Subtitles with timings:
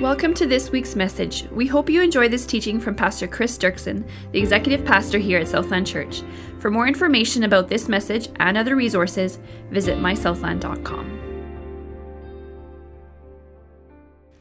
[0.00, 1.42] Welcome to this week's message.
[1.50, 5.48] We hope you enjoy this teaching from Pastor Chris Dirksen, the executive pastor here at
[5.48, 6.22] Southland Church.
[6.60, 9.40] For more information about this message and other resources,
[9.72, 11.18] visit mysouthland.com.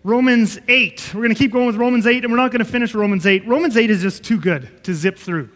[0.03, 1.11] Romans 8.
[1.15, 3.25] We're going to keep going with Romans 8 and we're not going to finish Romans
[3.25, 3.47] 8.
[3.47, 5.49] Romans 8 is just too good to zip through.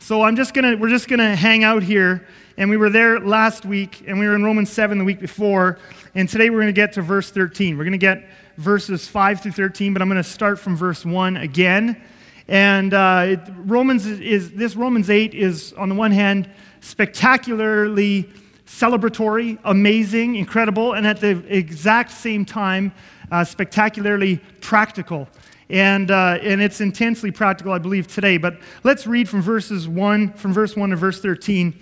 [0.00, 2.26] So I'm just going to we're just going to hang out here
[2.56, 5.78] and we were there last week and we were in Romans 7 the week before
[6.16, 7.78] and today we're going to get to verse 13.
[7.78, 8.28] We're going to get
[8.58, 12.02] verses 5 through 13, but I'm going to start from verse 1 again.
[12.48, 16.50] And uh, it, Romans is, this Romans 8 is, on the one hand,
[16.80, 18.28] spectacularly
[18.66, 22.92] celebratory, amazing, incredible, and at the exact same time,
[23.30, 25.28] uh, spectacularly practical.
[25.70, 28.38] And, uh, and it's intensely practical, I believe, today.
[28.38, 31.78] But let's read from verses 1, from verse 1 to verse 13.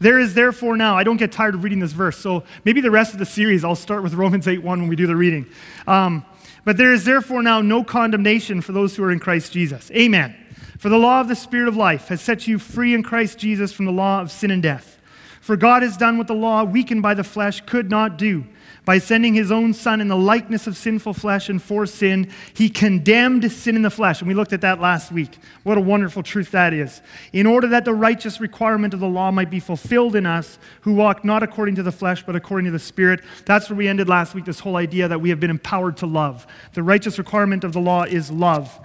[0.00, 2.90] There is therefore now, I don't get tired of reading this verse, so maybe the
[2.90, 5.46] rest of the series I'll start with Romans 8 1 when we do the reading.
[5.86, 6.24] Um,
[6.64, 9.90] but there is therefore now no condemnation for those who are in Christ Jesus.
[9.92, 10.36] Amen.
[10.78, 13.72] For the law of the Spirit of life has set you free in Christ Jesus
[13.72, 14.98] from the law of sin and death.
[15.40, 18.44] For God has done what the law, weakened by the flesh, could not do
[18.88, 22.70] by sending his own son in the likeness of sinful flesh and for sin, he
[22.70, 24.22] condemned sin in the flesh.
[24.22, 25.36] And we looked at that last week.
[25.62, 27.02] What a wonderful truth that is.
[27.34, 30.94] In order that the righteous requirement of the law might be fulfilled in us who
[30.94, 33.20] walk not according to the flesh, but according to the Spirit.
[33.44, 36.06] That's where we ended last week, this whole idea that we have been empowered to
[36.06, 36.46] love.
[36.72, 38.80] The righteous requirement of the law is love.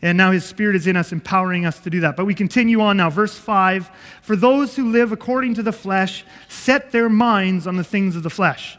[0.00, 2.16] And now his spirit is in us, empowering us to do that.
[2.16, 3.10] But we continue on now.
[3.10, 3.90] Verse 5
[4.22, 8.22] For those who live according to the flesh set their minds on the things of
[8.22, 8.78] the flesh.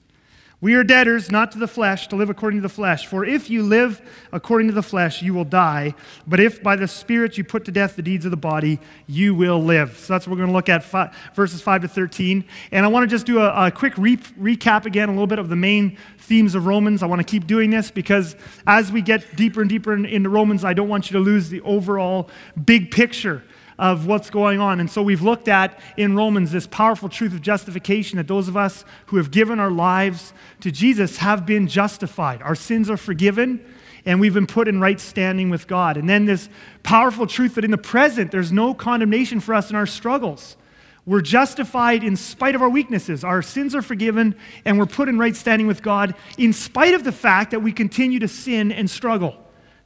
[0.61, 3.07] we are debtors, not to the flesh, to live according to the flesh.
[3.07, 3.99] For if you live
[4.31, 5.95] according to the flesh, you will die.
[6.27, 9.33] But if by the Spirit you put to death the deeds of the body, you
[9.33, 9.97] will live.
[9.97, 12.45] So that's what we're going to look at, five, verses 5 to 13.
[12.71, 15.39] And I want to just do a, a quick re- recap again, a little bit
[15.39, 17.01] of the main themes of Romans.
[17.01, 18.35] I want to keep doing this because
[18.67, 21.49] as we get deeper and deeper in, into Romans, I don't want you to lose
[21.49, 22.29] the overall
[22.63, 23.41] big picture
[23.79, 24.79] of what's going on.
[24.79, 28.57] And so we've looked at in Romans this powerful truth of justification that those of
[28.57, 32.41] us who have given our lives to Jesus have been justified.
[32.41, 33.65] Our sins are forgiven
[34.05, 35.97] and we've been put in right standing with God.
[35.97, 36.49] And then this
[36.83, 40.57] powerful truth that in the present there's no condemnation for us in our struggles.
[41.05, 43.23] We're justified in spite of our weaknesses.
[43.23, 47.03] Our sins are forgiven, and we're put in right standing with God in spite of
[47.03, 49.35] the fact that we continue to sin and struggle.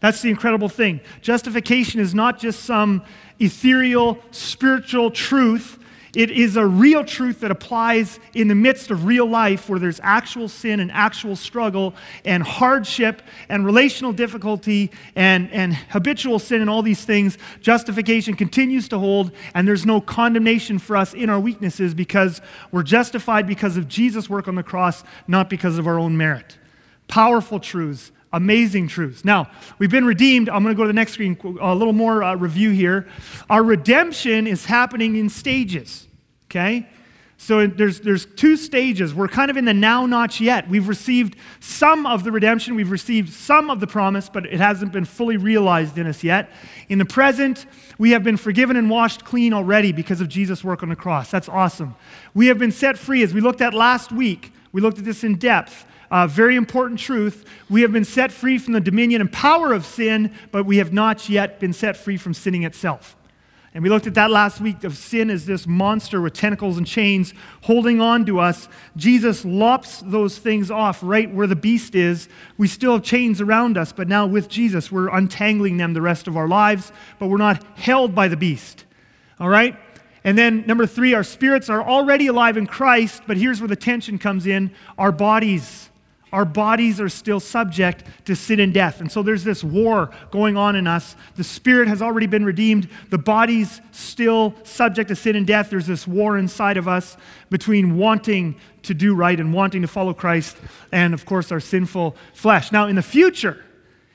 [0.06, 1.02] That's the incredible thing.
[1.24, 3.04] Justification is not just some
[3.40, 5.80] ethereal, spiritual truth.
[6.16, 10.00] It is a real truth that applies in the midst of real life where there's
[10.04, 16.70] actual sin and actual struggle and hardship and relational difficulty and, and habitual sin and
[16.70, 17.40] all these things.
[17.60, 22.42] Justification continues to hold, and there's no condemnation for us in our weaknesses because
[22.72, 26.60] we're justified because of Jesus' work on the cross, not because of our own merit.
[27.08, 29.24] Powerful truths amazing truths.
[29.24, 29.50] Now,
[29.80, 30.50] we've been redeemed.
[30.50, 33.08] I'm going to go to the next screen, a little more uh, review here.
[33.50, 36.08] Our redemption is happening in stages,
[36.50, 36.88] okay?
[37.38, 39.14] So there's, there's two stages.
[39.14, 40.70] We're kind of in the now, not yet.
[40.70, 44.94] We've received some of the redemption, we've received some of the promise, but it hasn't
[44.94, 46.50] been fully realized in us yet.
[46.88, 47.66] In the present,
[47.98, 51.30] we have been forgiven and washed clean already because of Jesus' work on the cross.
[51.30, 51.96] That's awesome.
[52.34, 54.54] We have been set free, as we looked at last week.
[54.72, 55.86] We looked at this in depth.
[56.30, 57.46] Very important truth.
[57.70, 60.94] We have been set free from the dominion and power of sin, but we have
[60.94, 63.18] not yet been set free from sinning itself.
[63.74, 66.88] And we looked at that last week of sin as this monster with tentacles and
[66.88, 67.34] chains
[67.64, 68.70] holding on to us.
[68.96, 72.30] Jesus lops those things off right where the beast is.
[72.58, 76.30] We still have chains around us, but now with Jesus, we're untangling them the rest
[76.30, 78.86] of our lives, but we're not held by the beast.
[79.42, 79.78] All right?
[80.24, 83.76] And then number three, our spirits are already alive in Christ, but here's where the
[83.76, 85.90] tension comes in our bodies
[86.36, 89.00] our bodies are still subject to sin and death.
[89.00, 91.16] And so there's this war going on in us.
[91.38, 95.70] The spirit has already been redeemed, the body's still subject to sin and death.
[95.70, 97.16] There's this war inside of us
[97.50, 100.58] between wanting to do right and wanting to follow Christ
[100.92, 102.70] and, of course, our sinful flesh.
[102.70, 103.64] Now, in the future,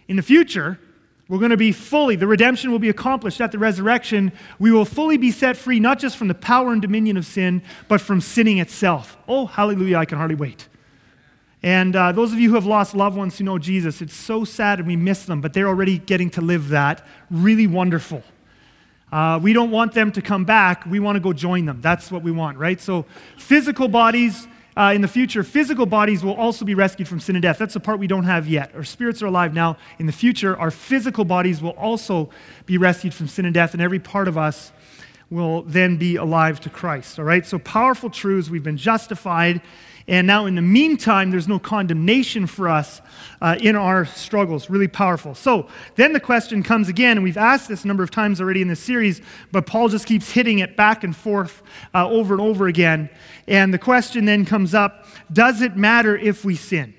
[0.06, 0.78] in the future,
[1.26, 4.30] we're going to be fully, the redemption will be accomplished at the resurrection.
[4.58, 7.62] We will fully be set free, not just from the power and dominion of sin,
[7.88, 9.16] but from sinning itself.
[9.26, 10.68] Oh, hallelujah, I can hardly wait.
[11.62, 14.44] And uh, those of you who have lost loved ones who know Jesus, it's so
[14.44, 17.06] sad and we miss them, but they're already getting to live that.
[17.30, 18.22] Really wonderful.
[19.12, 20.86] Uh, we don't want them to come back.
[20.86, 21.80] We want to go join them.
[21.80, 22.80] That's what we want, right?
[22.80, 23.04] So,
[23.36, 24.46] physical bodies
[24.76, 27.58] uh, in the future, physical bodies will also be rescued from sin and death.
[27.58, 28.72] That's the part we don't have yet.
[28.74, 29.76] Our spirits are alive now.
[29.98, 32.30] In the future, our physical bodies will also
[32.66, 34.72] be rescued from sin and death, and every part of us
[35.28, 37.18] will then be alive to Christ.
[37.18, 37.44] All right?
[37.44, 38.48] So, powerful truths.
[38.48, 39.60] We've been justified
[40.10, 43.00] and now, in the meantime, there's no condemnation for us
[43.40, 44.68] uh, in our struggles.
[44.68, 45.36] Really powerful.
[45.36, 48.60] So, then the question comes again, and we've asked this a number of times already
[48.60, 49.22] in this series,
[49.52, 51.62] but Paul just keeps hitting it back and forth
[51.94, 53.08] uh, over and over again.
[53.46, 56.92] And the question then comes up Does it matter if we sin?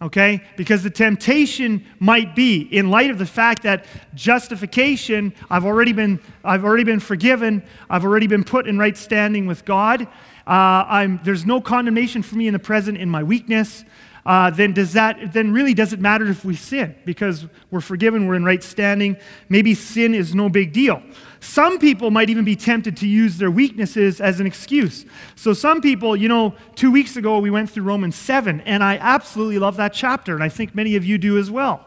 [0.00, 0.42] okay?
[0.56, 6.20] Because the temptation might be, in light of the fact that justification, I've already been,
[6.44, 10.06] I've already been forgiven, I've already been put in right standing with God,
[10.48, 13.84] uh, there's no condemnation for me in the present in my weakness,
[14.24, 16.94] uh, then does that then really does it matter if we sin?
[17.04, 19.16] Because we're forgiven we're in right standing.
[19.48, 21.02] Maybe sin is no big deal.
[21.40, 25.06] Some people might even be tempted to use their weaknesses as an excuse.
[25.36, 28.96] So some people you know two weeks ago we went through romans 7 and i
[28.96, 31.84] absolutely love that chapter and i think many of you do as well.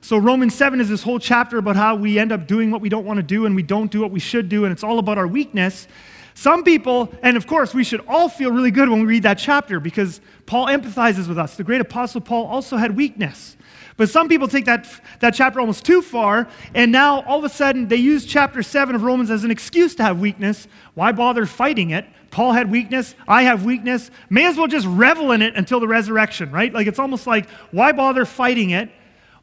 [0.00, 2.88] So romans 7 is this whole chapter about how we end up doing what we
[2.88, 4.98] don't want to do and we don't do what we should do and it's all
[4.98, 5.88] about our weakness
[6.40, 9.36] some people, and of course, we should all feel really good when we read that
[9.36, 11.54] chapter because Paul empathizes with us.
[11.54, 13.58] The great apostle Paul also had weakness.
[13.98, 14.88] But some people take that,
[15.18, 18.94] that chapter almost too far, and now all of a sudden they use chapter 7
[18.94, 20.66] of Romans as an excuse to have weakness.
[20.94, 22.06] Why bother fighting it?
[22.30, 24.10] Paul had weakness, I have weakness.
[24.30, 26.72] May as well just revel in it until the resurrection, right?
[26.72, 28.90] Like it's almost like, why bother fighting it?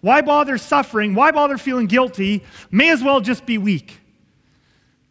[0.02, 1.14] Why bother suffering?
[1.14, 2.44] Why bother feeling guilty?
[2.72, 4.00] May as well just be weak.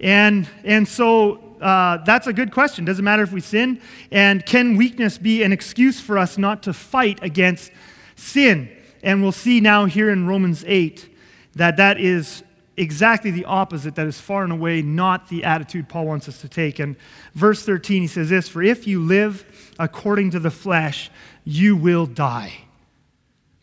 [0.00, 2.84] And, and so uh, that's a good question.
[2.84, 3.80] Does it matter if we sin?
[4.10, 7.70] And can weakness be an excuse for us not to fight against
[8.14, 8.70] sin?
[9.02, 11.14] And we'll see now here in Romans 8
[11.54, 12.42] that that is
[12.76, 13.94] exactly the opposite.
[13.94, 16.78] That is far and away not the attitude Paul wants us to take.
[16.78, 16.96] And
[17.34, 21.10] verse 13, he says this For if you live according to the flesh,
[21.44, 22.52] you will die.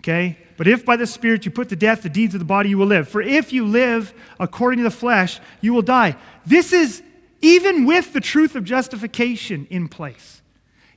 [0.02, 0.38] Okay?
[0.64, 2.78] But if by the Spirit you put to death the deeds of the body, you
[2.78, 3.10] will live.
[3.10, 6.16] For if you live according to the flesh, you will die.
[6.46, 7.04] This is
[7.42, 10.42] even with the truth of justification in place,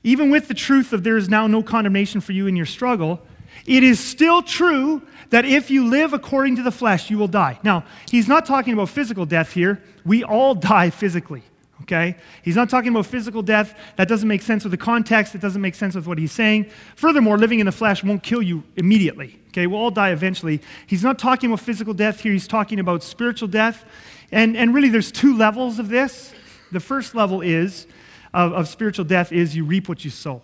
[0.05, 3.21] even with the truth of there is now no condemnation for you in your struggle,
[3.67, 7.59] it is still true that if you live according to the flesh, you will die.
[7.65, 9.83] Now, he's not talking about physical death here.
[10.05, 11.43] We all die physically,
[11.83, 12.15] okay?
[12.45, 13.77] He's not talking about physical death.
[13.97, 15.35] That doesn't make sense with the context.
[15.35, 16.71] It doesn't make sense with what he's saying.
[16.95, 19.67] Furthermore, living in the flesh won't kill you immediately, okay?
[19.67, 20.61] We'll all die eventually.
[20.87, 22.32] He's not talking about physical death here.
[22.32, 23.85] He's talking about spiritual death.
[24.31, 26.35] And, and really, there's two levels of this.
[26.73, 27.87] The first level is
[28.35, 30.43] of, of spiritual death is you reap what you sow.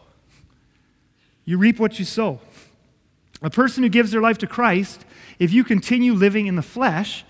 [1.44, 2.41] You reap what you sow.
[3.43, 5.05] A person who gives their life to Christ,
[5.38, 7.25] if you continue living in the flesh,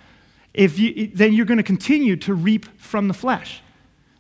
[0.52, 3.62] if you, then you're going to continue to reap from the flesh.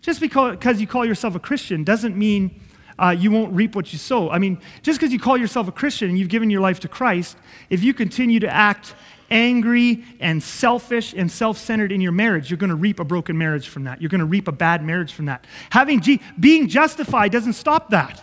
[0.00, 2.60] Just because you call yourself a Christian doesn't mean
[2.98, 4.30] uh, you won't reap what you sow.
[4.30, 6.88] I mean, just because you call yourself a Christian and you've given your life to
[6.88, 7.36] Christ,
[7.70, 8.94] if you continue to act
[9.30, 13.36] angry and selfish and self centered in your marriage, you're going to reap a broken
[13.36, 14.00] marriage from that.
[14.00, 15.46] You're going to reap a bad marriage from that.
[15.70, 18.22] Having G- being justified doesn't stop that.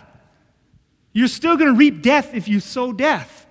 [1.12, 3.46] You're still going to reap death if you sow death.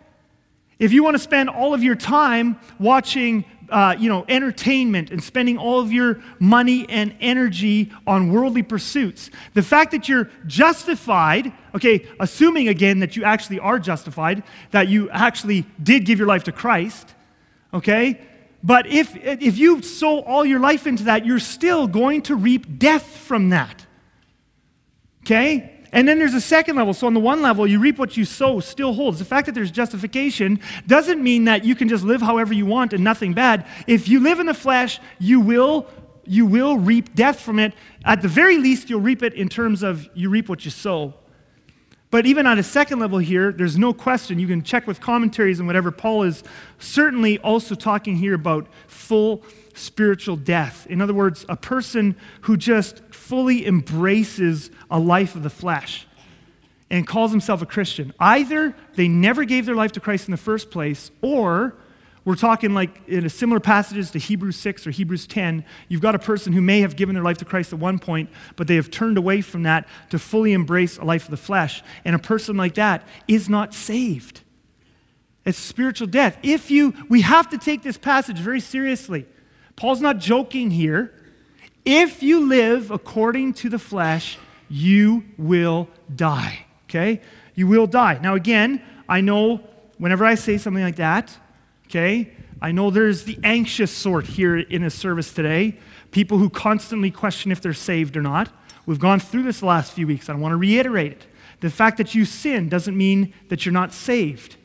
[0.80, 5.24] If you want to spend all of your time watching uh, you know, entertainment and
[5.24, 9.30] spending all of your money and energy on worldly pursuits.
[9.54, 15.10] The fact that you're justified, okay, assuming again that you actually are justified, that you
[15.10, 17.14] actually did give your life to Christ,
[17.74, 18.20] okay?
[18.64, 22.78] But if, if you sow all your life into that, you're still going to reap
[22.78, 23.86] death from that.
[25.24, 25.79] Okay?
[25.92, 26.94] And then there's a second level.
[26.94, 29.20] So, on the one level, you reap what you sow still holds.
[29.20, 32.94] The fact that there's justification doesn't mean that you can just live however you want
[32.94, 33.66] and nothing bad.
[33.88, 35.88] If you live in the flesh, you will,
[36.26, 37.74] you will reap death from it.
[38.06, 41.16] At the very least, you'll reap it in terms of you reap what you sow.
[42.12, 44.40] But even on a second level here, there's no question.
[44.40, 45.92] You can check with commentaries and whatever.
[45.92, 46.44] Paul is
[46.80, 49.44] certainly also talking here about full
[49.80, 50.86] spiritual death.
[50.90, 56.06] In other words, a person who just fully embraces a life of the flesh.
[56.92, 58.12] and calls himself a Christian.
[58.20, 61.76] Either they never gave their life to Christ in the first place, or
[62.26, 66.16] we're talking like in a similar passages to Hebrews 6 or Hebrews 10, you've got
[66.16, 68.76] a person who may have given their life to Christ at one point, but they
[68.76, 71.84] have turned away from that to fully embrace a life of the flesh.
[72.04, 74.42] And a person like that is not saved.
[75.46, 76.38] It's spiritual death.
[76.44, 79.26] If you, we have to take this passage very seriously.
[79.80, 81.14] Paul's not joking here.
[81.86, 86.66] If you live according to the flesh, you will die.
[86.90, 87.22] Okay?
[87.56, 88.20] You will die.
[88.22, 89.62] Now, again, I know
[89.98, 91.34] whenever I say something like that,
[91.86, 92.30] okay,
[92.62, 95.78] I know there's the anxious sort here in a service today,
[96.12, 98.52] people who constantly question if they're saved or not.
[98.86, 100.28] We've gone through this the last few weeks.
[100.28, 101.26] I want to reiterate it.
[101.62, 104.58] The fact that you sin doesn't mean that you're not saved.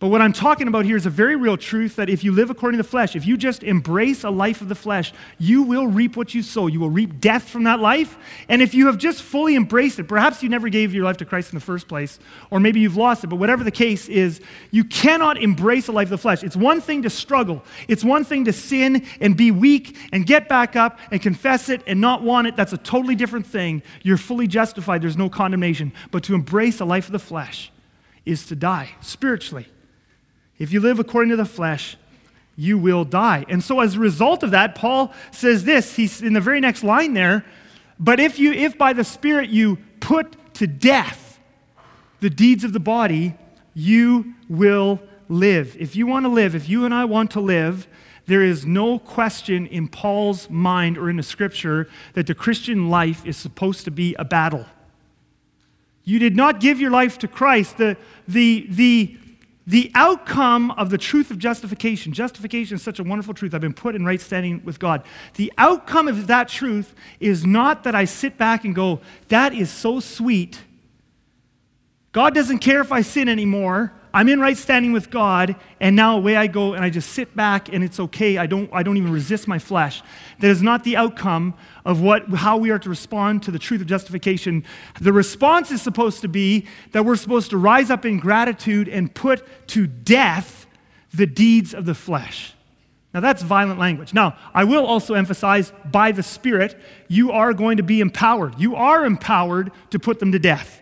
[0.00, 2.50] But what I'm talking about here is a very real truth that if you live
[2.50, 5.88] according to the flesh, if you just embrace a life of the flesh, you will
[5.88, 6.68] reap what you sow.
[6.68, 8.16] You will reap death from that life.
[8.48, 11.24] And if you have just fully embraced it, perhaps you never gave your life to
[11.24, 12.20] Christ in the first place,
[12.52, 14.40] or maybe you've lost it, but whatever the case is,
[14.70, 16.44] you cannot embrace a life of the flesh.
[16.44, 20.48] It's one thing to struggle, it's one thing to sin and be weak and get
[20.48, 22.54] back up and confess it and not want it.
[22.54, 23.82] That's a totally different thing.
[24.04, 25.92] You're fully justified, there's no condemnation.
[26.12, 27.72] But to embrace a life of the flesh
[28.24, 29.66] is to die spiritually.
[30.58, 31.96] If you live according to the flesh,
[32.56, 33.44] you will die.
[33.48, 36.82] And so as a result of that, Paul says this, he's in the very next
[36.82, 37.44] line there,
[38.00, 41.38] but if you if by the spirit you put to death
[42.20, 43.34] the deeds of the body,
[43.74, 45.76] you will live.
[45.78, 47.86] If you want to live, if you and I want to live,
[48.26, 53.24] there is no question in Paul's mind or in the scripture that the Christian life
[53.24, 54.66] is supposed to be a battle.
[56.04, 57.78] You did not give your life to Christ.
[57.78, 57.96] The,
[58.26, 59.16] the, the
[59.68, 63.52] the outcome of the truth of justification, justification is such a wonderful truth.
[63.52, 65.02] I've been put in right standing with God.
[65.34, 69.70] The outcome of that truth is not that I sit back and go, that is
[69.70, 70.58] so sweet.
[72.12, 73.92] God doesn't care if I sin anymore.
[74.12, 77.36] I'm in right standing with God, and now away I go and I just sit
[77.36, 78.38] back and it's okay.
[78.38, 80.02] I don't, I don't even resist my flesh.
[80.40, 83.80] That is not the outcome of what, how we are to respond to the truth
[83.80, 84.64] of justification.
[85.00, 89.12] The response is supposed to be that we're supposed to rise up in gratitude and
[89.14, 90.66] put to death
[91.12, 92.54] the deeds of the flesh.
[93.14, 94.12] Now, that's violent language.
[94.12, 98.60] Now, I will also emphasize by the Spirit, you are going to be empowered.
[98.60, 100.80] You are empowered to put them to death.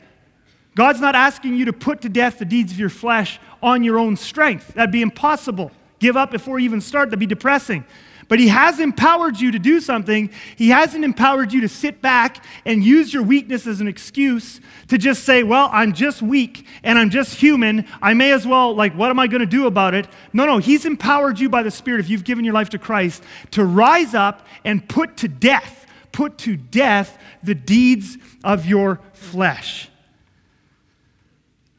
[0.77, 3.99] God's not asking you to put to death the deeds of your flesh on your
[3.99, 4.75] own strength.
[4.75, 5.73] That'd be impossible.
[5.99, 7.87] Give up before you even start, that'd be depressing.
[8.29, 10.31] But He has empowered you to do something.
[10.57, 14.99] He hasn't empowered you to sit back and use your weakness as an excuse to
[14.99, 17.87] just say, well, I'm just weak and I'm just human.
[18.03, 20.07] I may as well, like, what am I going to do about it?
[20.35, 20.59] No, no.
[20.59, 24.15] He's empowered you by the Spirit, if you've given your life to Christ, to rise
[24.15, 29.89] up and put to death, put to death the deeds of your flesh.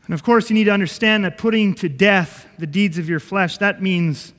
[0.07, 3.19] And of course, you need to understand that putting to death the deeds of your
[3.19, 4.33] flesh, that means,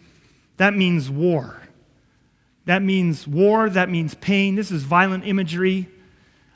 [0.56, 1.60] that means war.
[2.64, 4.54] That means war, that means pain.
[4.54, 5.88] This is violent imagery.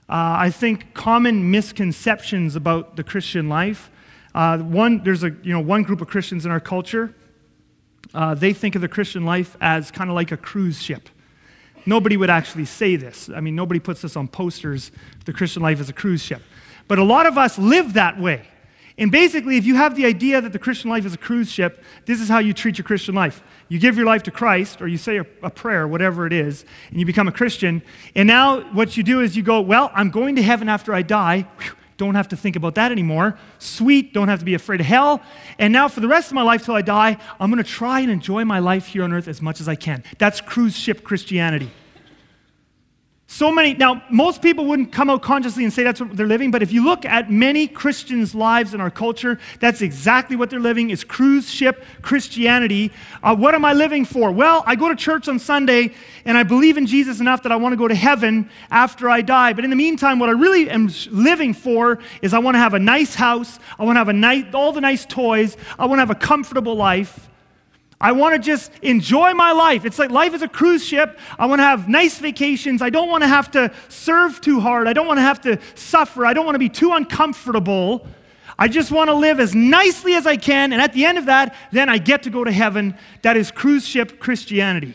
[0.08, 3.90] Uh, I think common misconceptions about the Christian life.
[4.34, 7.14] Uh, one, there's a, you know, one group of Christians in our culture.
[8.14, 11.08] Uh, they think of the Christian life as kind of like a cruise ship.
[11.84, 13.28] Nobody would actually say this.
[13.34, 14.90] I mean, nobody puts this on posters.
[15.26, 16.42] The Christian life is a cruise ship.
[16.88, 18.48] But a lot of us live that way.
[19.02, 21.82] And basically, if you have the idea that the Christian life is a cruise ship,
[22.06, 23.42] this is how you treat your Christian life.
[23.68, 26.64] You give your life to Christ, or you say a, a, prayer, whatever it is,
[26.88, 27.82] and you become a Christian.
[28.14, 31.02] And now what you do is you go, Well, I'm going to heaven after I
[31.02, 31.48] die.
[31.58, 33.36] Whew, don't have to think about that anymore.
[33.58, 35.20] Sweet, don't have to be afraid of hell.
[35.58, 38.00] And now for the rest of my life till I die, I'm going to try
[38.00, 40.04] and enjoy my life here on earth as much as I can.
[40.18, 41.72] That's cruise ship Christianity.
[43.32, 46.50] So many, now, most people wouldn't come out consciously and say that's what they're living,
[46.50, 50.60] but if you look at many Christians' lives in our culture, that's exactly what they're
[50.60, 52.92] living is cruise ship Christianity.
[53.22, 54.30] Uh, what am I living for?
[54.30, 55.94] Well, I go to church on Sunday
[56.26, 59.22] and I believe in Jesus enough that I want to go to heaven after I
[59.22, 59.54] die.
[59.54, 62.74] But in the meantime, what I really am living for is I want to have
[62.74, 66.00] a nice house, I want to have a nice, all the nice toys, I want
[66.00, 67.30] to have a comfortable life.
[68.02, 69.84] I want to just enjoy my life.
[69.84, 71.20] It's like life is a cruise ship.
[71.38, 72.82] I want to have nice vacations.
[72.82, 74.88] I don't want to have to serve too hard.
[74.88, 76.26] I don't want to have to suffer.
[76.26, 78.04] I don't want to be too uncomfortable.
[78.58, 80.72] I just want to live as nicely as I can.
[80.72, 82.98] And at the end of that, then I get to go to heaven.
[83.22, 84.94] That is cruise ship Christianity.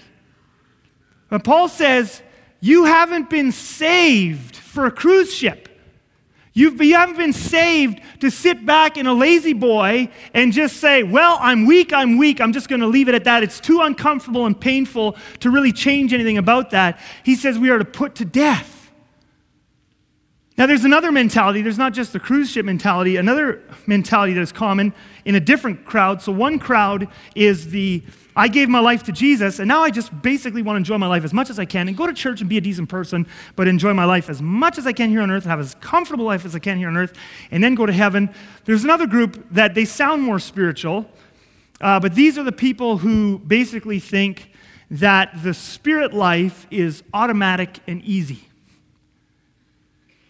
[1.29, 2.21] But Paul says,
[2.59, 5.69] You haven't been saved for a cruise ship.
[6.57, 11.37] You've, you haven't been saved to sit back in a La-Z-Boy and just say, Well,
[11.39, 13.43] I'm weak, I'm weak, I'm just going to leave it at that.
[13.43, 16.99] It's too uncomfortable and painful to really change anything about that.
[17.23, 18.76] He says we are to put to death
[20.57, 21.61] Now, there's another mentality.
[21.61, 24.91] There's not just the cruise ship mentality, another mentality that is common
[25.23, 26.19] in a different crowd.
[26.19, 28.03] So, one crowd is the
[28.35, 31.07] I gave my life to Jesus, and now I just basically want to enjoy my
[31.07, 33.27] life as much as I can and go to church and be a decent person,
[33.55, 35.75] but enjoy my life as much as I can here on earth, and have as
[35.75, 37.13] comfortable life as I can here on earth,
[37.49, 38.29] and then go to heaven.
[38.65, 41.09] There's another group that they sound more spiritual,
[41.81, 44.51] uh, but these are the people who basically think
[44.89, 48.46] that the spirit life is automatic and easy.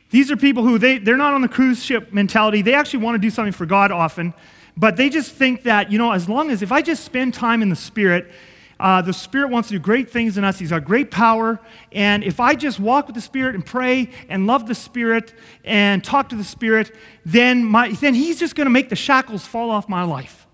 [0.09, 2.61] These are people who they, they're not on the cruise ship mentality.
[2.61, 4.33] They actually want to do something for God often,
[4.75, 7.61] but they just think that, you know, as long as if I just spend time
[7.61, 8.31] in the Spirit,
[8.79, 10.59] uh, the Spirit wants to do great things in us.
[10.59, 11.59] He's got great power.
[11.91, 15.33] And if I just walk with the Spirit and pray and love the Spirit
[15.65, 16.95] and talk to the Spirit,
[17.25, 20.46] then, my, then He's just going to make the shackles fall off my life.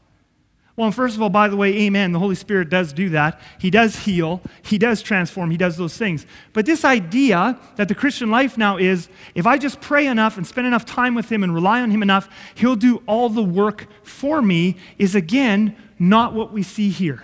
[0.75, 3.39] Well, first of all, by the way, amen, the Holy Spirit does do that.
[3.59, 6.25] He does heal, He does transform, He does those things.
[6.51, 10.47] But this idea that the Christian life now is if I just pray enough and
[10.47, 13.85] spend enough time with Him and rely on Him enough, He'll do all the work
[14.01, 17.23] for me, is again not what we see here.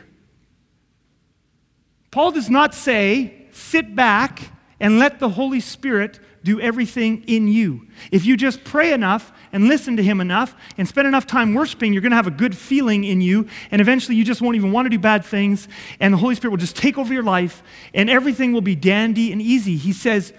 [2.11, 4.41] Paul does not say, sit back
[4.79, 7.87] and let the Holy Spirit do everything in you.
[8.11, 11.93] If you just pray enough and listen to Him enough and spend enough time worshiping,
[11.93, 13.47] you're going to have a good feeling in you.
[13.71, 15.67] And eventually, you just won't even want to do bad things.
[15.99, 17.61] And the Holy Spirit will just take over your life
[17.93, 19.75] and everything will be dandy and easy.
[19.75, 20.33] He says,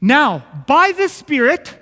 [0.00, 1.78] Now, by the Spirit,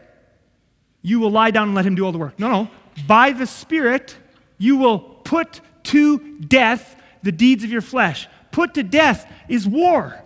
[1.02, 2.38] you will lie down and let Him do all the work.
[2.38, 2.70] No, no.
[3.06, 4.16] By the Spirit,
[4.58, 8.28] you will put to death the deeds of your flesh.
[8.50, 10.22] Put to death is war.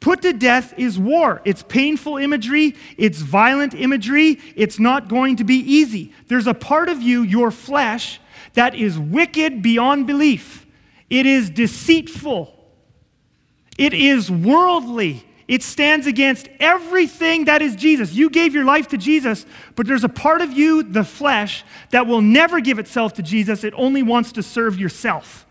[0.00, 1.42] Put to death is war.
[1.44, 6.12] It's painful imagery, it's violent imagery, it's not going to be easy.
[6.28, 8.20] There's a part of you, your flesh,
[8.54, 10.66] that is wicked beyond belief.
[11.10, 12.54] It is deceitful.
[13.76, 15.24] It is worldly.
[15.48, 18.12] It stands against everything that is Jesus.
[18.12, 22.06] You gave your life to Jesus, but there's a part of you, the flesh, that
[22.06, 23.64] will never give itself to Jesus.
[23.64, 25.46] It only wants to serve yourself.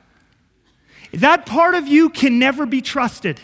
[1.14, 3.42] That part of you can never be trusted.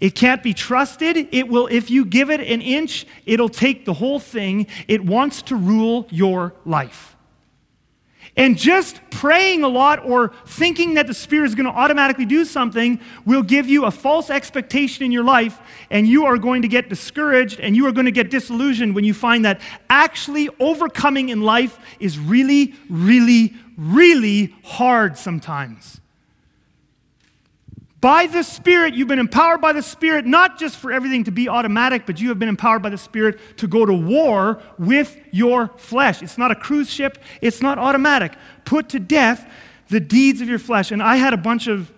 [0.00, 1.28] It can't be trusted.
[1.32, 4.66] It will, if you give it an inch, it'll take the whole thing.
[4.88, 7.16] It wants to rule your life.
[8.38, 12.44] And just praying a lot or thinking that the Spirit is going to automatically do
[12.44, 15.58] something will give you a false expectation in your life,
[15.90, 19.04] and you are going to get discouraged and you are going to get disillusioned when
[19.04, 26.00] you find that actually overcoming in life is really, really, really hard sometimes.
[28.06, 31.48] By the Spirit, you've been empowered by the Spirit, not just for everything to be
[31.48, 35.72] automatic, but you have been empowered by the Spirit to go to war with your
[35.76, 36.22] flesh.
[36.22, 38.34] It's not a cruise ship, it's not automatic.
[38.64, 39.50] Put to death
[39.88, 40.92] the deeds of your flesh.
[40.92, 41.92] And I had a bunch of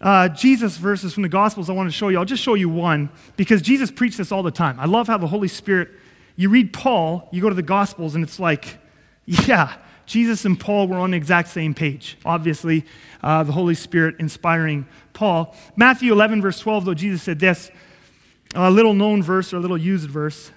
[0.00, 2.18] uh, Jesus verses from the Gospels I want to show you.
[2.18, 4.80] I'll just show you one because Jesus preached this all the time.
[4.80, 5.90] I love how the Holy Spirit,
[6.34, 8.78] you read Paul, you go to the Gospels, and it's like,
[9.26, 12.16] yeah, Jesus and Paul were on the exact same page.
[12.24, 12.84] Obviously,
[13.22, 15.54] uh, the Holy Spirit inspiring Paul.
[15.76, 17.70] Matthew 11, verse 12, though, Jesus said this
[18.54, 20.50] a little known verse or a little used verse.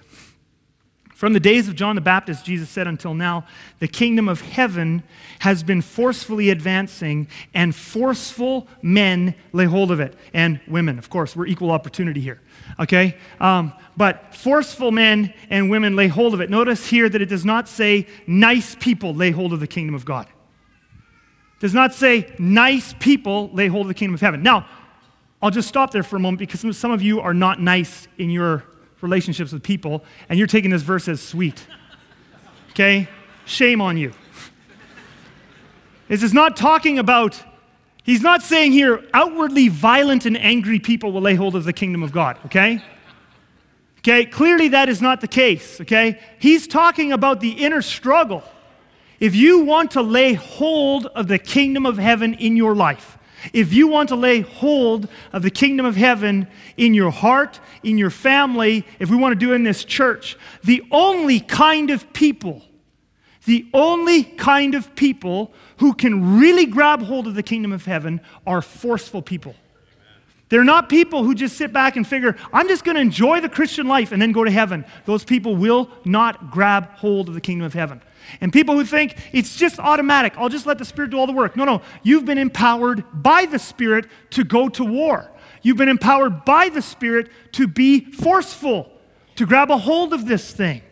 [1.18, 3.44] From the days of John the Baptist, Jesus said until now,
[3.80, 5.02] the kingdom of heaven
[5.40, 10.14] has been forcefully advancing, and forceful men lay hold of it.
[10.32, 12.40] And women, of course, we're equal opportunity here.
[12.78, 13.16] Okay?
[13.40, 16.50] Um, but forceful men and women lay hold of it.
[16.50, 20.04] Notice here that it does not say nice people lay hold of the kingdom of
[20.04, 20.28] God.
[20.28, 24.44] It does not say nice people lay hold of the kingdom of heaven.
[24.44, 24.68] Now,
[25.42, 28.30] I'll just stop there for a moment because some of you are not nice in
[28.30, 28.62] your
[29.00, 31.66] relationships with people, and you're taking this verse as sweet.
[32.70, 33.08] Okay?
[33.44, 34.12] Shame on you.
[36.08, 37.42] This is not talking about,
[38.02, 42.02] he's not saying here, outwardly violent and angry people will lay hold of the kingdom
[42.02, 42.82] of God, okay?
[43.98, 46.18] Okay, clearly that is not the case, okay?
[46.38, 48.42] He's talking about the inner struggle.
[49.20, 53.17] If you want to lay hold of the kingdom of heaven in your life,
[53.52, 57.98] if you want to lay hold of the kingdom of heaven in your heart, in
[57.98, 62.12] your family, if we want to do it in this church, the only kind of
[62.12, 62.62] people,
[63.44, 68.20] the only kind of people who can really grab hold of the kingdom of heaven
[68.46, 69.54] are forceful people.
[70.48, 73.48] They're not people who just sit back and figure, I'm just going to enjoy the
[73.48, 74.84] Christian life and then go to heaven.
[75.04, 78.00] Those people will not grab hold of the kingdom of heaven.
[78.40, 81.32] And people who think it's just automatic, I'll just let the Spirit do all the
[81.32, 81.56] work.
[81.56, 81.82] No, no.
[82.02, 85.30] You've been empowered by the Spirit to go to war.
[85.62, 88.90] You've been empowered by the Spirit to be forceful,
[89.36, 90.82] to grab a hold of this thing.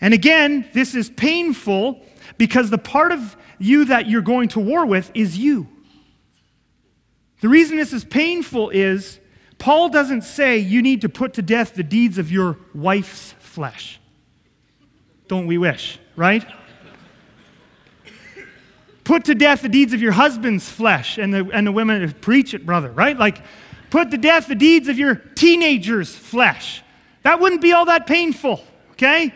[0.00, 2.00] And again, this is painful
[2.38, 5.68] because the part of you that you're going to war with is you.
[7.40, 9.18] The reason this is painful is
[9.58, 14.00] Paul doesn't say you need to put to death the deeds of your wife's flesh.
[15.30, 16.44] Don't we wish, right?
[19.04, 22.52] Put to death the deeds of your husband's flesh and the, and the women, preach
[22.52, 23.16] it, brother, right?
[23.16, 23.40] Like,
[23.90, 26.82] put to death the deeds of your teenager's flesh.
[27.22, 28.60] That wouldn't be all that painful,
[28.94, 29.32] okay?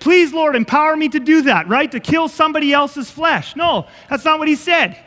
[0.00, 1.92] Please, Lord, empower me to do that, right?
[1.92, 3.54] To kill somebody else's flesh.
[3.54, 4.98] No, that's not what he said.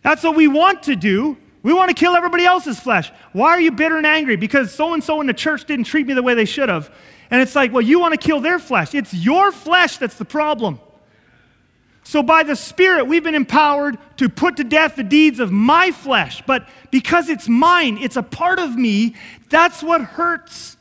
[0.00, 1.36] That's what we want to do.
[1.62, 3.12] We want to kill everybody else's flesh.
[3.34, 4.36] Why are you bitter and angry?
[4.36, 6.90] Because so and so in the church didn't treat me the way they should have.
[7.30, 8.94] And it's like, well, you want to kill their flesh.
[8.94, 10.80] It's your flesh that's the problem.
[12.02, 15.92] So, by the Spirit, we've been empowered to put to death the deeds of my
[15.92, 16.42] flesh.
[16.44, 19.14] But because it's mine, it's a part of me,
[19.48, 20.76] that's what hurts.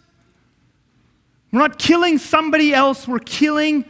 [1.52, 3.86] We're not killing somebody else, we're killing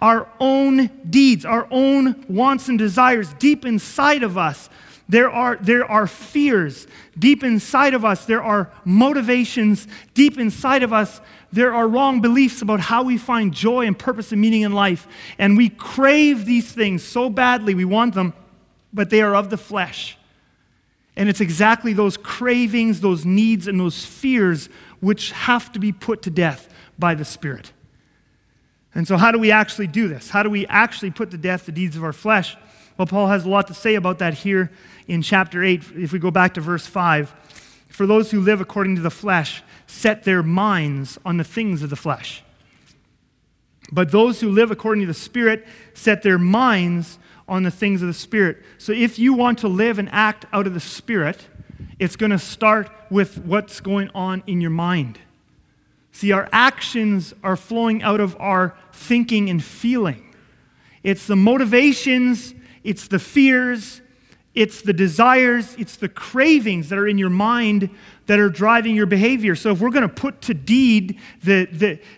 [0.00, 4.68] our own deeds, our own wants and desires deep inside of us.
[5.08, 8.26] There are, there are fears deep inside of us.
[8.26, 11.20] There are motivations deep inside of us.
[11.52, 15.06] There are wrong beliefs about how we find joy and purpose and meaning in life.
[15.38, 18.34] And we crave these things so badly, we want them,
[18.92, 20.18] but they are of the flesh.
[21.16, 24.68] And it's exactly those cravings, those needs, and those fears
[25.00, 27.72] which have to be put to death by the Spirit.
[28.94, 30.30] And so, how do we actually do this?
[30.30, 32.56] How do we actually put to death the deeds of our flesh?
[32.96, 34.70] Well, Paul has a lot to say about that here
[35.06, 35.82] in chapter 8.
[35.96, 37.30] If we go back to verse 5,
[37.88, 41.90] for those who live according to the flesh set their minds on the things of
[41.90, 42.42] the flesh.
[43.92, 47.18] But those who live according to the Spirit set their minds
[47.48, 48.58] on the things of the Spirit.
[48.78, 51.46] So if you want to live and act out of the Spirit,
[51.98, 55.18] it's going to start with what's going on in your mind.
[56.12, 60.34] See, our actions are flowing out of our thinking and feeling.
[61.02, 64.00] It's the motivations, it's the fears,
[64.54, 67.90] it's the desires, it's the cravings that are in your mind
[68.26, 69.54] that are driving your behavior.
[69.54, 71.66] So if we're going to put to deed the,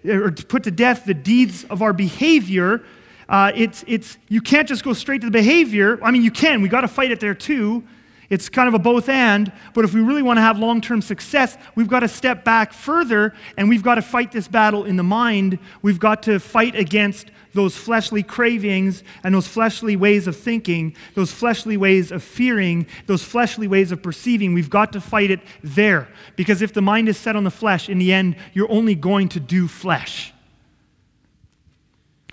[0.03, 2.83] the or put to death the deeds of our behavior,
[3.29, 5.99] uh, it's, it's, you can't just go straight to the behavior.
[6.03, 6.63] I mean, you can.
[6.63, 7.85] We got to fight it there too.
[8.31, 11.01] It's kind of a both and, but if we really want to have long term
[11.01, 14.97] success, we've got to step back further and we've got to fight this battle in
[14.97, 15.59] the mind.
[15.81, 21.33] We've got to fight against those fleshly cravings and those fleshly ways of thinking, those
[21.33, 24.55] fleshly ways of fearing, those fleshly ways of perceiving.
[24.55, 26.09] We've got to fight it there.
[26.37, 29.29] Because if the mind is set on the flesh, in the end, you're only going
[29.31, 30.33] to do flesh.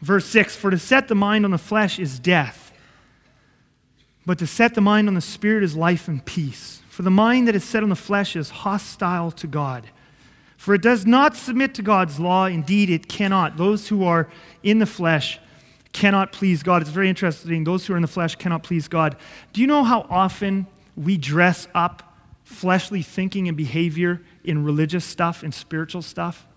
[0.02, 2.66] Verse 6 For to set the mind on the flesh is death
[4.26, 6.82] but to set the mind on the Spirit is life and peace.
[6.90, 9.88] For the mind that is set on the flesh is hostile to God.
[10.66, 12.48] For it does not submit to God's law.
[12.48, 13.56] Indeed, it cannot.
[13.56, 14.28] Those who are
[14.64, 15.40] in the flesh
[15.94, 16.82] cannot please God.
[16.82, 17.64] It's very interesting.
[17.64, 19.16] Those who are in the flesh cannot please God.
[19.54, 20.66] Do you know how often
[20.98, 26.48] we dress up fleshly thinking and behavior in religious stuff and spiritual stuff?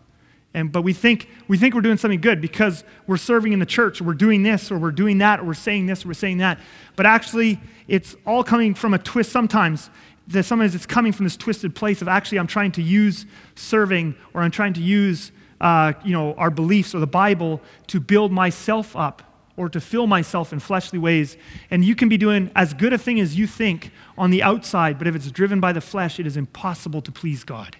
[0.55, 3.67] And, but we think, we think we're doing something good because we're serving in the
[3.67, 6.15] church, or we're doing this, or we're doing that, or we're saying this, or we're
[6.15, 6.59] saying that.
[6.97, 9.91] But actually, it's all coming from a twist sometimes.
[10.29, 14.15] That sometimes it's coming from this twisted place of actually, I'm trying to use serving,
[14.35, 18.31] or I'm trying to use uh, you know, our beliefs or the Bible to build
[18.31, 19.23] myself up
[19.57, 21.37] or to fill myself in fleshly ways.
[21.71, 24.99] And you can be doing as good a thing as you think on the outside,
[24.99, 27.77] but if it's driven by the flesh, it is impossible to please God.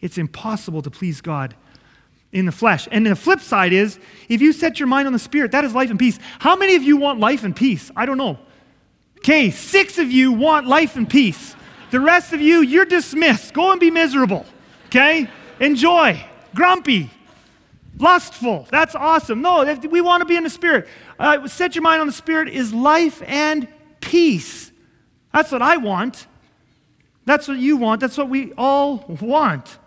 [0.00, 1.54] It's impossible to please God
[2.32, 2.88] in the flesh.
[2.90, 5.74] And the flip side is if you set your mind on the spirit, that is
[5.74, 6.18] life and peace.
[6.40, 7.90] How many of you want life and peace?
[7.94, 8.38] I don't know.
[9.20, 11.54] Okay, six of you want life and peace.
[11.90, 13.52] The rest of you, you're dismissed.
[13.52, 14.46] Go and be miserable.
[14.86, 15.28] Okay?
[15.60, 16.24] Enjoy.
[16.54, 17.10] Grumpy.
[17.98, 18.66] Lustful.
[18.70, 19.42] That's awesome.
[19.42, 20.88] No, we want to be in the spirit.
[21.18, 23.68] Uh, set your mind on the spirit is life and
[24.00, 24.72] peace.
[25.34, 26.26] That's what I want.
[27.26, 28.00] That's what you want.
[28.00, 29.78] That's what we all want.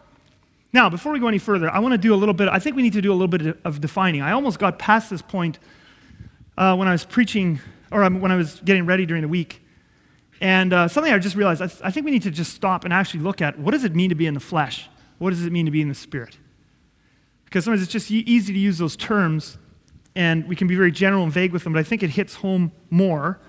[0.74, 2.76] Now, before we go any further, I want to do a little bit, I think
[2.76, 4.22] we need to do a little bit of defining.
[4.22, 5.58] I almost got past this point
[6.58, 7.60] uh, when I was preaching,
[7.94, 9.62] or um, when I was getting ready during the week.
[10.42, 12.84] And uh, something I just realized, I, th- I think we need to just stop
[12.84, 14.90] and actually look at what does it mean to be in the flesh?
[15.20, 16.38] What does it mean to be in the spirit?
[17.46, 19.58] Because sometimes it's just easy to use those terms,
[20.16, 22.36] and we can be very general and vague with them, but I think it hits
[22.36, 23.40] home more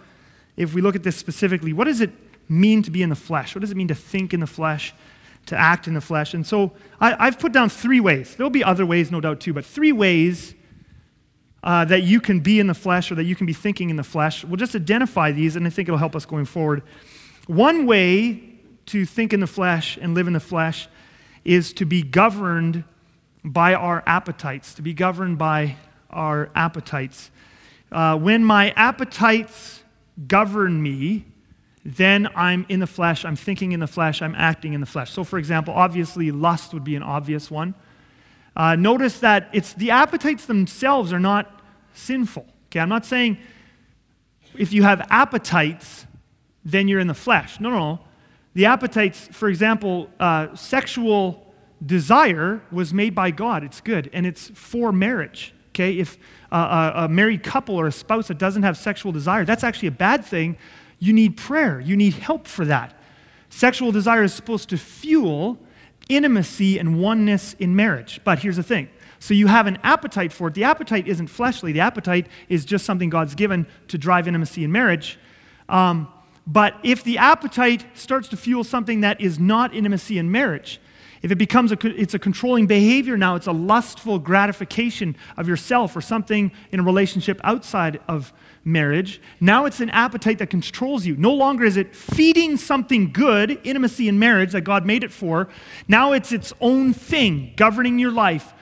[0.57, 1.73] if we look at this specifically.
[1.73, 2.11] What does it
[2.49, 3.55] mean to be in the flesh?
[3.55, 4.95] What does it mean to think in the flesh?
[5.47, 6.33] to act in the flesh.
[6.33, 8.35] And so I, have put down three ways.
[8.35, 10.55] There'll be other ways, no doubt, too, but three ways
[11.65, 13.97] uh, that you can be in the flesh or that you can be thinking in
[13.97, 14.45] the flesh.
[14.45, 16.83] We'll just identify these, and I think it'll help us going forward.
[17.47, 18.43] One way
[18.87, 20.89] to think in the flesh and live in the flesh
[21.43, 22.85] is to be governed
[23.43, 25.77] by our appetites, to be governed by
[26.11, 27.31] our appetites.
[27.91, 29.83] Uh, when my appetites
[30.29, 31.25] govern me,
[31.83, 35.13] then I'm in the flesh, I'm thinking in the flesh, I'm acting in the flesh.
[35.13, 37.75] So, for example, obviously, lust would be an obvious one.
[38.57, 41.54] Uh, notice that it's the appetites themselves are not
[41.95, 42.47] sinful.
[42.67, 43.39] Okay, I'm not saying
[44.57, 46.07] if you have appetites,
[46.65, 47.61] then you're in the flesh.
[47.61, 48.01] No, no, no.
[48.55, 51.53] The appetites, for example, uh, sexual
[51.85, 53.65] desire was made by God.
[53.65, 55.55] It's good, and it's for marriage.
[55.71, 56.19] Okay, if
[56.53, 59.89] uh, a, a married couple or a spouse that doesn't have sexual desire, that's actually
[59.89, 60.57] a bad thing.
[61.01, 61.81] You need prayer.
[61.81, 62.97] You need help for that.
[63.49, 65.59] Sexual desire is supposed to fuel
[66.09, 68.21] intimacy and oneness in marriage.
[68.25, 68.89] But here's the thing
[69.25, 70.55] so you have an appetite for it.
[70.55, 74.71] The appetite isn't fleshly, the appetite is just something God's given to drive intimacy in
[74.71, 75.19] marriage.
[75.67, 76.09] Um,
[76.47, 80.79] but if the appetite starts to fuel something that is not intimacy in marriage,
[81.23, 85.97] if it becomes a, it's a controlling behavior now, it's a lustful gratification of yourself
[85.97, 88.31] or something in a relationship outside of
[88.63, 89.23] marriage.
[89.41, 91.17] Now it's an appetite that controls you.
[91.17, 95.49] No longer is it feeding something good, intimacy in marriage that God made it for.
[95.89, 98.53] Now it's its own thing governing your life.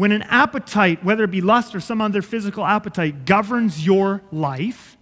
[0.00, 4.96] When an appetite, whether it be lust or some other physical appetite, governs your life,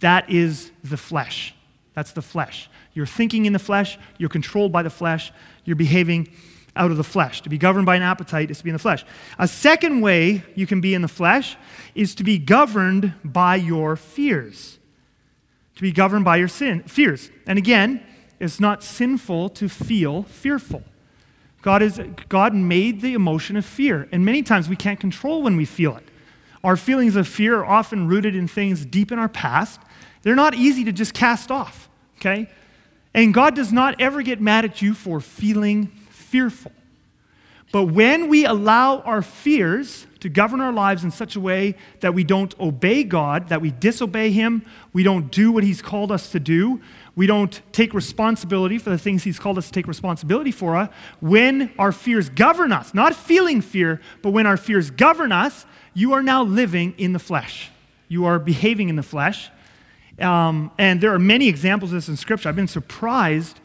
[0.00, 1.54] that is the flesh.
[1.92, 2.70] That's the flesh.
[2.94, 5.32] You're thinking in the flesh, you're controlled by the flesh,
[5.66, 6.28] you're behaving
[6.74, 7.42] out of the flesh.
[7.42, 9.04] To be governed by an appetite is to be in the flesh.
[9.38, 11.58] A second way you can be in the flesh
[11.94, 14.78] is to be governed by your fears.
[15.74, 17.30] To be governed by your sin, fears.
[17.46, 18.02] And again,
[18.40, 20.84] it's not sinful to feel fearful.
[21.62, 25.56] God, is, God made the emotion of fear, and many times we can't control when
[25.56, 26.04] we feel it.
[26.62, 29.80] Our feelings of fear are often rooted in things deep in our past.
[30.22, 32.48] They're not easy to just cast off, okay?
[33.14, 36.72] And God does not ever get mad at you for feeling fearful.
[37.70, 42.14] But when we allow our fears to govern our lives in such a way that
[42.14, 46.30] we don't obey God, that we disobey Him, we don't do what He's called us
[46.30, 46.80] to do,
[47.18, 50.86] we don't take responsibility for the things He's called us to take responsibility for, uh,
[51.18, 56.12] when our fears govern us, not feeling fear, but when our fears govern us, you
[56.12, 57.70] are now living in the flesh.
[58.06, 59.50] You are behaving in the flesh.
[60.20, 62.50] Um, and there are many examples of this in Scripture.
[62.50, 63.58] I've been surprised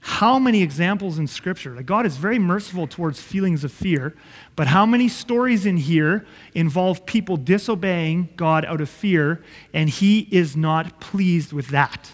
[0.00, 1.76] how many examples in Scripture.
[1.76, 4.16] Like God is very merciful towards feelings of fear,
[4.56, 10.20] but how many stories in here involve people disobeying God out of fear, and He
[10.30, 12.10] is not pleased with that?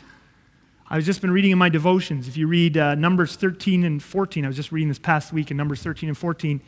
[0.92, 2.26] I've just been reading in my devotions.
[2.26, 5.53] If you read uh, Numbers 13 and 14, I was just reading this past week
[5.53, 6.61] in Numbers 13 and 14.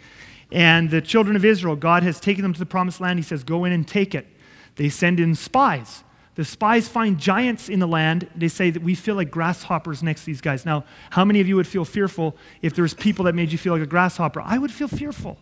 [0.52, 3.18] And the children of Israel, God has taken them to the promised land.
[3.18, 4.28] He says, Go in and take it.
[4.76, 6.04] They send in spies.
[6.36, 8.28] The spies find giants in the land.
[8.36, 10.64] They say that we feel like grasshoppers next to these guys.
[10.64, 13.58] Now, how many of you would feel fearful if there was people that made you
[13.58, 14.40] feel like a grasshopper?
[14.40, 15.36] I would feel fearful.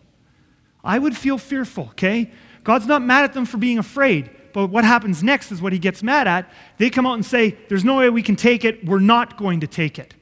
[0.83, 2.31] I would feel fearful, okay?
[2.63, 5.79] God's not mad at them for being afraid, but what happens next is what he
[5.79, 6.51] gets mad at.
[6.77, 8.85] They come out and say, There's no way we can take it.
[8.85, 10.13] We're not going to take it.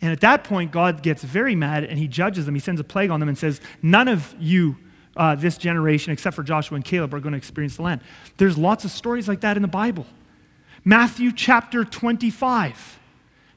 [0.00, 2.54] And at that point, God gets very mad and he judges them.
[2.54, 4.76] He sends a plague on them and says, None of you
[5.16, 8.00] uh, this generation, except for Joshua and Caleb, are going to experience the land.
[8.36, 10.06] There's lots of stories like that in the Bible.
[10.84, 12.98] Matthew chapter 25.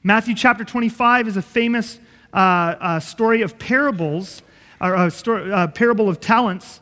[0.03, 1.99] Matthew chapter 25 is a famous
[2.33, 4.43] uh, uh, story of parables,
[4.79, 6.81] or a story, uh, parable of talents.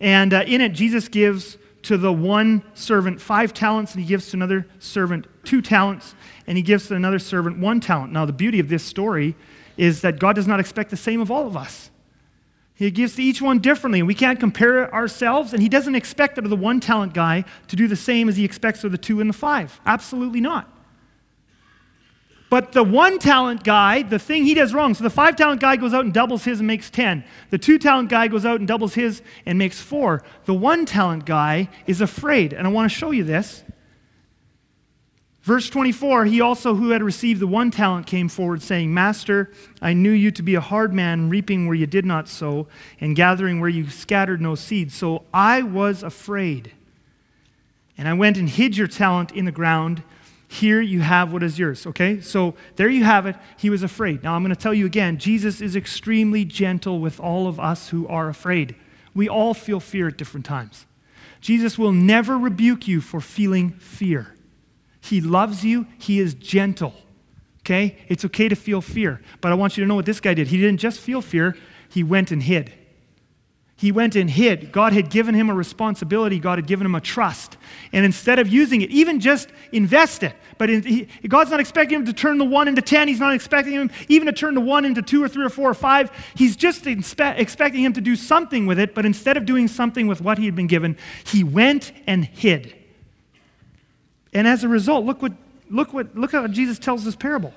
[0.00, 4.30] And uh, in it, Jesus gives to the one servant five talents, and he gives
[4.30, 6.14] to another servant two talents,
[6.46, 8.12] and he gives to another servant one talent.
[8.12, 9.36] Now, the beauty of this story
[9.76, 11.90] is that God does not expect the same of all of us.
[12.74, 15.54] He gives to each one differently, and we can't compare ourselves.
[15.54, 18.36] And he doesn't expect out of the one talent guy to do the same as
[18.36, 19.80] he expects of the two and the five.
[19.86, 20.70] Absolutely not.
[22.48, 25.76] But the one talent guy, the thing he does wrong, so the five talent guy
[25.76, 27.24] goes out and doubles his and makes 10.
[27.50, 30.22] The two talent guy goes out and doubles his and makes four.
[30.44, 32.52] The one talent guy is afraid.
[32.52, 33.64] And I want to show you this.
[35.42, 39.92] Verse 24, he also who had received the one talent came forward, saying, Master, I
[39.92, 42.66] knew you to be a hard man, reaping where you did not sow,
[43.00, 44.90] and gathering where you scattered no seed.
[44.90, 46.72] So I was afraid.
[47.96, 50.02] And I went and hid your talent in the ground.
[50.48, 51.86] Here you have what is yours.
[51.86, 52.20] Okay?
[52.20, 53.36] So there you have it.
[53.56, 54.22] He was afraid.
[54.22, 57.88] Now I'm going to tell you again Jesus is extremely gentle with all of us
[57.88, 58.76] who are afraid.
[59.14, 60.86] We all feel fear at different times.
[61.40, 64.34] Jesus will never rebuke you for feeling fear.
[65.00, 66.94] He loves you, He is gentle.
[67.60, 67.98] Okay?
[68.08, 69.20] It's okay to feel fear.
[69.40, 70.48] But I want you to know what this guy did.
[70.48, 71.56] He didn't just feel fear,
[71.88, 72.72] he went and hid.
[73.78, 74.72] He went and hid.
[74.72, 76.38] God had given him a responsibility.
[76.38, 77.58] God had given him a trust.
[77.92, 80.34] And instead of using it, even just invest it.
[80.56, 83.06] But in, he, God's not expecting him to turn the one into 10.
[83.08, 85.68] He's not expecting him even to turn the one into two or three or four
[85.68, 86.10] or five.
[86.34, 88.94] He's just inspe- expecting him to do something with it.
[88.94, 92.74] But instead of doing something with what he had been given, he went and hid.
[94.32, 95.32] And as a result, look what
[95.70, 97.52] Look what look how Jesus tells this parable.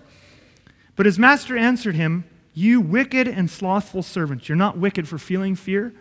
[0.96, 5.56] But his master answered him, You wicked and slothful servant, you're not wicked for feeling
[5.56, 5.94] fear,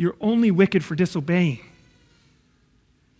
[0.00, 1.60] you're only wicked for disobeying.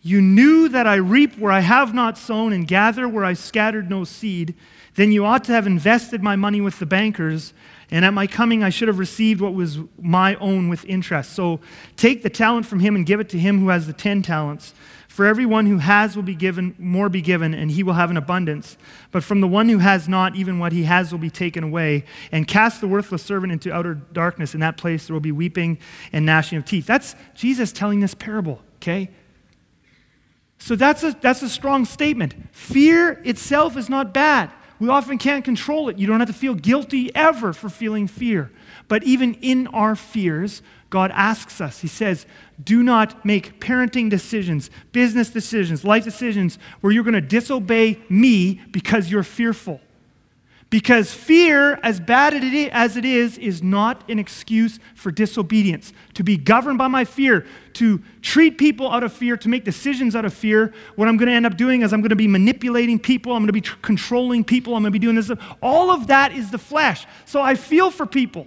[0.00, 3.90] You knew that I reap where I have not sown and gather where I scattered
[3.90, 4.54] no seed.
[4.94, 7.52] Then you ought to have invested my money with the bankers,
[7.90, 11.34] and at my coming I should have received what was my own with interest.
[11.34, 11.60] So
[11.96, 14.72] take the talent from him and give it to him who has the ten talents.
[15.10, 18.16] For everyone who has will be given, more be given, and he will have an
[18.16, 18.78] abundance.
[19.10, 22.04] But from the one who has not, even what he has will be taken away.
[22.30, 24.54] And cast the worthless servant into outer darkness.
[24.54, 25.78] In that place there will be weeping
[26.12, 26.86] and gnashing of teeth.
[26.86, 29.10] That's Jesus telling this parable, okay?
[30.58, 32.36] So that's a, that's a strong statement.
[32.52, 34.52] Fear itself is not bad.
[34.78, 35.98] We often can't control it.
[35.98, 38.52] You don't have to feel guilty ever for feeling fear.
[38.86, 42.26] But even in our fears, God asks us, He says,
[42.62, 48.60] do not make parenting decisions, business decisions, life decisions where you're going to disobey me
[48.70, 49.80] because you're fearful.
[50.68, 55.92] Because fear, as bad as it is, is not an excuse for disobedience.
[56.14, 60.14] To be governed by my fear, to treat people out of fear, to make decisions
[60.14, 62.28] out of fear, what I'm going to end up doing is I'm going to be
[62.28, 65.32] manipulating people, I'm going to be tr- controlling people, I'm going to be doing this.
[65.60, 67.04] All of that is the flesh.
[67.24, 68.46] So I feel for people.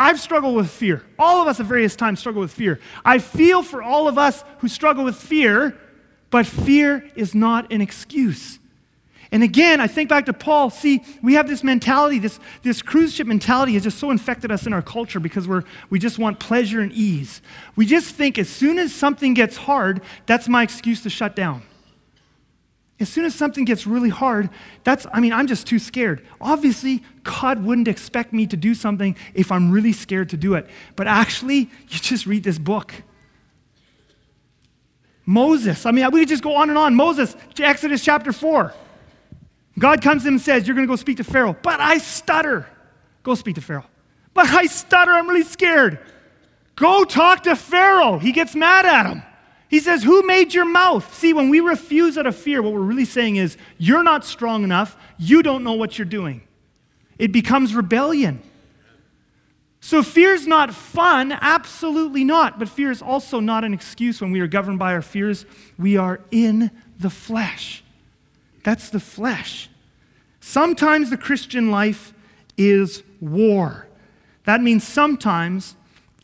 [0.00, 1.04] I've struggled with fear.
[1.18, 2.80] All of us at various times struggle with fear.
[3.04, 5.78] I feel for all of us who struggle with fear,
[6.30, 8.58] but fear is not an excuse.
[9.30, 10.70] And again, I think back to Paul.
[10.70, 14.66] See, we have this mentality, this, this cruise ship mentality has just so infected us
[14.66, 17.42] in our culture because we're, we just want pleasure and ease.
[17.76, 21.62] We just think as soon as something gets hard, that's my excuse to shut down.
[23.00, 24.50] As soon as something gets really hard,
[24.84, 26.26] that's, I mean, I'm just too scared.
[26.38, 30.68] Obviously, God wouldn't expect me to do something if I'm really scared to do it.
[30.96, 32.92] But actually, you just read this book.
[35.24, 36.94] Moses, I mean, we could just go on and on.
[36.94, 38.74] Moses, Exodus chapter 4.
[39.78, 41.56] God comes to him and says, You're going to go speak to Pharaoh.
[41.62, 42.66] But I stutter.
[43.22, 43.86] Go speak to Pharaoh.
[44.34, 45.12] But I stutter.
[45.12, 46.00] I'm really scared.
[46.76, 48.18] Go talk to Pharaoh.
[48.18, 49.22] He gets mad at him.
[49.70, 51.14] He says, Who made your mouth?
[51.14, 54.64] See, when we refuse out of fear, what we're really saying is, You're not strong
[54.64, 54.96] enough.
[55.16, 56.42] You don't know what you're doing.
[57.18, 58.42] It becomes rebellion.
[59.80, 62.58] So fear is not fun, absolutely not.
[62.58, 65.46] But fear is also not an excuse when we are governed by our fears.
[65.78, 67.82] We are in the flesh.
[68.64, 69.70] That's the flesh.
[70.40, 72.12] Sometimes the Christian life
[72.56, 73.86] is war.
[74.44, 75.76] That means sometimes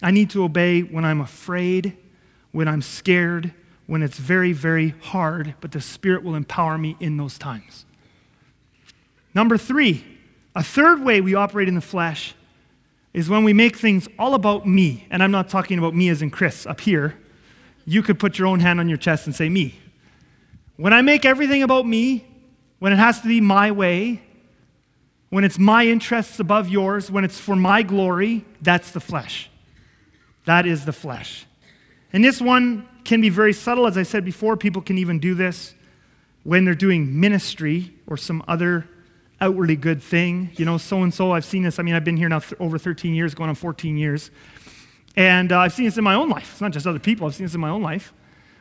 [0.03, 1.97] I need to obey when I'm afraid,
[2.57, 3.53] when I'm scared,
[3.87, 7.85] when it's very, very hard, but the Spirit will empower me in those times.
[9.35, 10.03] Number three,
[10.55, 12.35] a third way we operate in the flesh
[13.13, 15.07] is when we make things all about me.
[15.11, 17.15] And I'm not talking about me as in Chris up here.
[17.85, 19.79] You could put your own hand on your chest and say, Me.
[20.77, 22.27] When I make everything about me,
[22.79, 24.23] when it has to be my way,
[25.29, 29.51] when it's my interests above yours, when it's for my glory, that's the flesh.
[30.47, 31.46] That is the flesh.
[32.17, 33.87] And this one can be very subtle.
[33.87, 35.75] As I said before, people can even do this
[36.45, 38.89] when they're doing ministry or some other
[39.39, 40.49] outwardly good thing.
[40.57, 41.79] You know, so and so, I've seen this.
[41.79, 44.31] I mean, I've been here now th- over 13 years, going on 14 years.
[45.15, 46.53] And uh, I've seen this in my own life.
[46.53, 48.15] It's not just other people, I've seen this in my own life.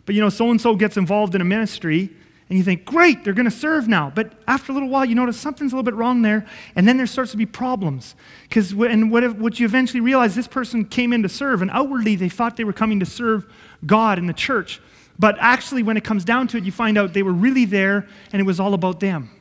[0.06, 2.10] But, you know, so and so gets involved in a ministry
[2.48, 4.12] and you think, great, they're going to serve now.
[4.14, 6.98] But after a little while, you notice something's a little bit wrong there, and then
[6.98, 8.16] there starts to be problems.
[8.44, 11.72] Because and what, if, what you eventually realize, this person came in to serve, and
[11.72, 13.52] outwardly they thought they were coming to serve
[13.86, 14.80] God in the church.
[15.18, 18.08] But actually, when it comes down to it, you find out they were really there,
[18.32, 19.32] and it was all about them.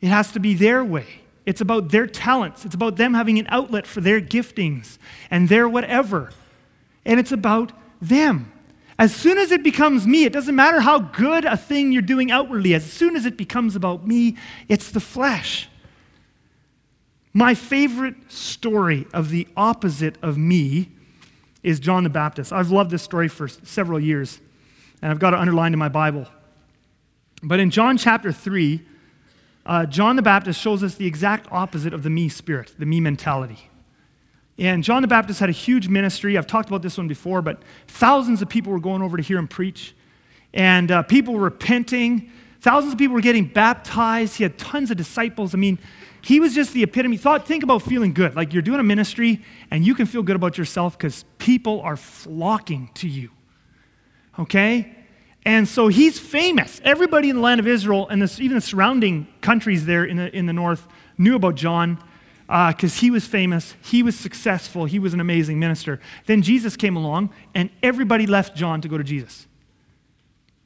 [0.00, 1.06] It has to be their way.
[1.46, 2.64] It's about their talents.
[2.64, 4.98] It's about them having an outlet for their giftings
[5.30, 6.30] and their whatever.
[7.04, 8.52] And it's about them.
[9.00, 12.30] As soon as it becomes me, it doesn't matter how good a thing you're doing
[12.30, 14.36] outwardly, as soon as it becomes about me,
[14.68, 15.70] it's the flesh.
[17.32, 20.90] My favorite story of the opposite of me
[21.62, 22.52] is John the Baptist.
[22.52, 24.38] I've loved this story for several years,
[25.00, 26.26] and I've got it underlined in my Bible.
[27.42, 28.82] But in John chapter 3,
[29.64, 33.00] uh, John the Baptist shows us the exact opposite of the me spirit, the me
[33.00, 33.69] mentality.
[34.60, 36.36] And John the Baptist had a huge ministry.
[36.36, 39.38] I've talked about this one before, but thousands of people were going over to hear
[39.38, 39.94] him preach.
[40.52, 42.30] And uh, people were repenting.
[42.60, 44.36] Thousands of people were getting baptized.
[44.36, 45.54] He had tons of disciples.
[45.54, 45.78] I mean,
[46.20, 47.16] he was just the epitome.
[47.16, 48.36] Thought, think about feeling good.
[48.36, 51.96] Like you're doing a ministry and you can feel good about yourself because people are
[51.96, 53.30] flocking to you.
[54.38, 54.94] Okay?
[55.46, 56.82] And so he's famous.
[56.84, 60.36] Everybody in the land of Israel and this, even the surrounding countries there in the,
[60.36, 60.86] in the north
[61.16, 61.98] knew about John
[62.50, 66.00] because uh, he was famous, he was successful, he was an amazing minister.
[66.26, 69.46] Then Jesus came along, and everybody left John to go to Jesus.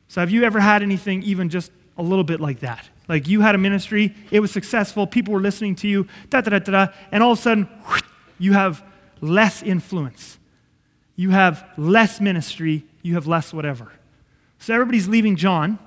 [0.08, 2.88] So, have you ever had anything even just a little bit like that.
[3.08, 6.58] Like you had a ministry, it was successful, people were listening to you, da da
[6.58, 7.68] da da, and all of a sudden,
[8.38, 8.84] you have
[9.20, 10.38] less influence.
[11.16, 13.92] You have less ministry, you have less whatever.
[14.58, 15.78] So everybody's leaving John,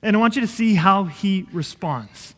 [0.00, 2.33] and I want you to see how he responds.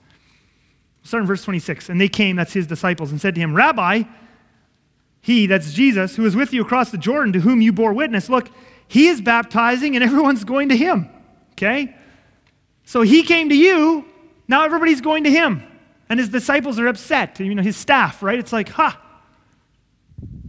[1.07, 1.89] Start in verse 26.
[1.89, 4.03] And they came, that's his disciples, and said to him, Rabbi,
[5.21, 8.29] he, that's Jesus, who is with you across the Jordan, to whom you bore witness,
[8.29, 8.51] look,
[8.89, 11.09] he is baptizing and everyone's going to him.
[11.53, 11.95] Okay?
[12.85, 14.05] So he came to you,
[14.49, 15.63] now everybody's going to him.
[16.09, 18.39] And his disciples are upset, you know, his staff, right?
[18.39, 19.01] It's like, ha,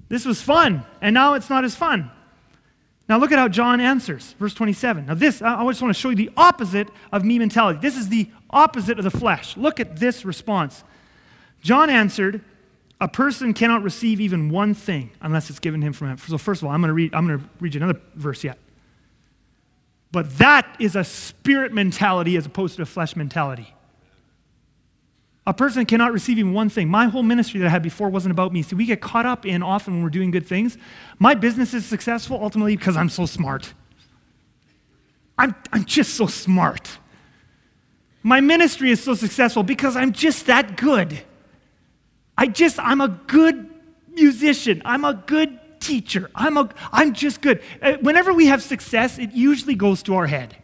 [0.10, 2.12] this was fun, and now it's not as fun.
[3.10, 5.05] Now look at how John answers, verse 27.
[5.05, 7.80] Now, this, I just want to show you the opposite of me mentality.
[7.82, 9.55] This is the opposite of the flesh.
[9.55, 10.84] Look at this response.
[11.62, 12.41] John answered,
[12.99, 16.28] A person cannot receive even one thing unless it's given him from heaven.
[16.28, 18.43] So, first of all, I'm going to read, I'm going to read you another verse
[18.43, 18.58] yet.
[20.12, 23.74] But that is a spirit mentality as opposed to a flesh mentality.
[25.48, 26.89] A person cannot receive even one thing.
[26.89, 28.62] My whole ministry that I had before wasn't about me.
[28.64, 30.78] See, we get caught up in often when we're doing good things.
[31.20, 33.74] My business is successful ultimately because I'm so smart.
[35.38, 36.98] I'm, I'm just so smart.
[38.24, 41.18] My ministry is so successful because I'm just that good.
[42.38, 43.70] I just, I'm a good
[44.14, 44.82] musician.
[44.84, 46.30] I'm a good teacher.
[46.36, 47.62] I'm, a, I'm just good.
[47.82, 50.58] Uh, whenever we have success, it usually goes to our head.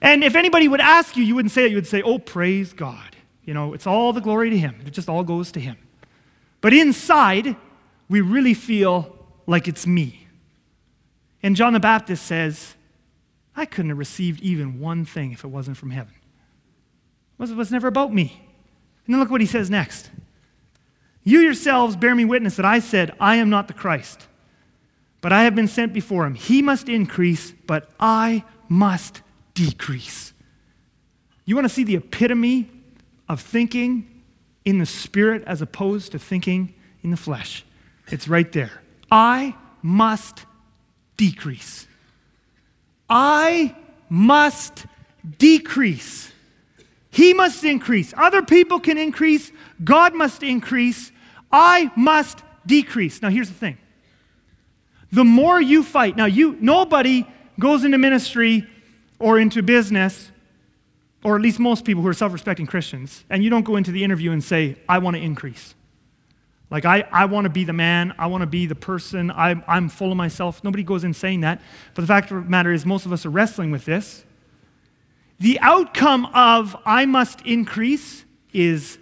[0.00, 1.70] And if anybody would ask you, you wouldn't say it.
[1.70, 3.13] You would say, oh, praise God.
[3.44, 4.76] You know, it's all the glory to Him.
[4.86, 5.76] It just all goes to Him.
[6.60, 7.56] But inside,
[8.08, 9.14] we really feel
[9.46, 10.26] like it's me.
[11.42, 12.74] And John the Baptist says,
[13.54, 16.14] I couldn't have received even one thing if it wasn't from heaven.
[17.38, 18.40] It was, never about me.
[19.04, 20.10] And then look what he says next.
[21.22, 24.26] You yourselves bear me witness that I said, I am not the Christ,
[25.20, 26.34] but I have been sent before him.
[26.34, 29.20] He must increase, but I must
[29.52, 30.32] decrease.
[31.44, 32.70] You want to see the epitome
[33.28, 34.22] of thinking
[34.64, 37.64] in the spirit as opposed to thinking in the flesh?
[38.08, 38.82] It's right there.
[39.10, 40.44] I must
[41.16, 41.86] decrease.
[43.08, 43.74] I
[44.08, 44.86] must
[45.38, 46.32] decrease.
[47.10, 48.12] He must increase.
[48.16, 49.52] Other people can increase.
[49.82, 51.12] God must increase.
[51.52, 53.22] I must decrease.
[53.22, 53.78] Now, here's the thing
[55.12, 57.24] the more you fight, now, you, nobody
[57.60, 58.66] goes into ministry
[59.20, 60.32] or into business,
[61.24, 63.90] or at least most people who are self respecting Christians, and you don't go into
[63.90, 65.74] the interview and say, I want to increase.
[66.70, 68.14] Like, I, I want to be the man.
[68.18, 69.30] I want to be the person.
[69.30, 70.62] I'm, I'm full of myself.
[70.62, 71.60] Nobody goes in saying that.
[71.94, 74.24] But the fact of the matter is, most of us are wrestling with this.
[75.40, 78.98] The outcome of I must increase is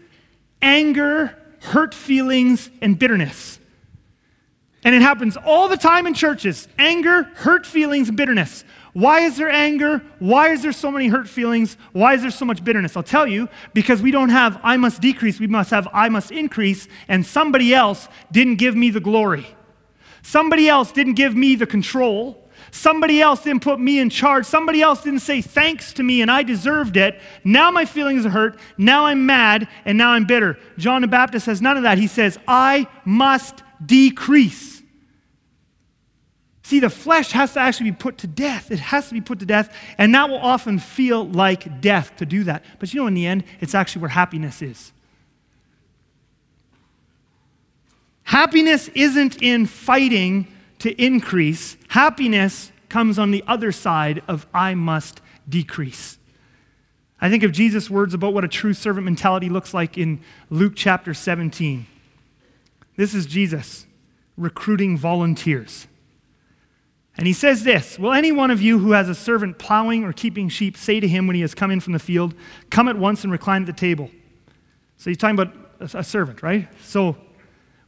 [0.61, 3.59] anger, hurt feelings, and bitterness.
[4.85, 8.65] And it happens all the time in churches anger, hurt feelings, and bitterness.
[8.93, 10.03] Why is there anger?
[10.19, 11.79] Why is there so many hurt feelings?
[11.93, 12.97] Why is there so much bitterness?
[12.97, 16.31] I'll tell you, because we don't have I must decrease, we must have I must
[16.31, 19.47] increase, and somebody else didn't give me the glory.
[20.23, 22.39] Somebody else didn't give me the control.
[22.71, 24.47] Somebody else didn't put me in charge.
[24.47, 27.21] Somebody else didn't say thanks to me and I deserved it.
[27.45, 28.59] Now my feelings are hurt.
[28.79, 30.59] Now I'm mad and now I'm bitter.
[30.79, 31.99] John the Baptist says none of that.
[31.99, 34.72] He says, I must decrease.
[36.73, 38.71] See, the flesh has to actually be put to death.
[38.71, 42.25] It has to be put to death, and that will often feel like death to
[42.25, 42.65] do that.
[42.79, 44.91] But you know, in the end, it's actually where happiness is.
[48.23, 50.49] Happiness isn't in fighting
[50.79, 56.17] to increase, happiness comes on the other side of I must decrease.
[57.21, 60.73] I think of Jesus' words about what a true servant mentality looks like in Luke
[60.75, 61.85] chapter 17.
[62.97, 63.85] This is Jesus
[64.39, 65.87] recruiting volunteers.
[67.17, 70.13] And he says this Will any one of you who has a servant plowing or
[70.13, 72.35] keeping sheep say to him when he has come in from the field,
[72.71, 74.11] Come at once and recline at the table?
[74.97, 75.55] So he's talking about
[75.95, 76.69] a servant, right?
[76.83, 77.17] So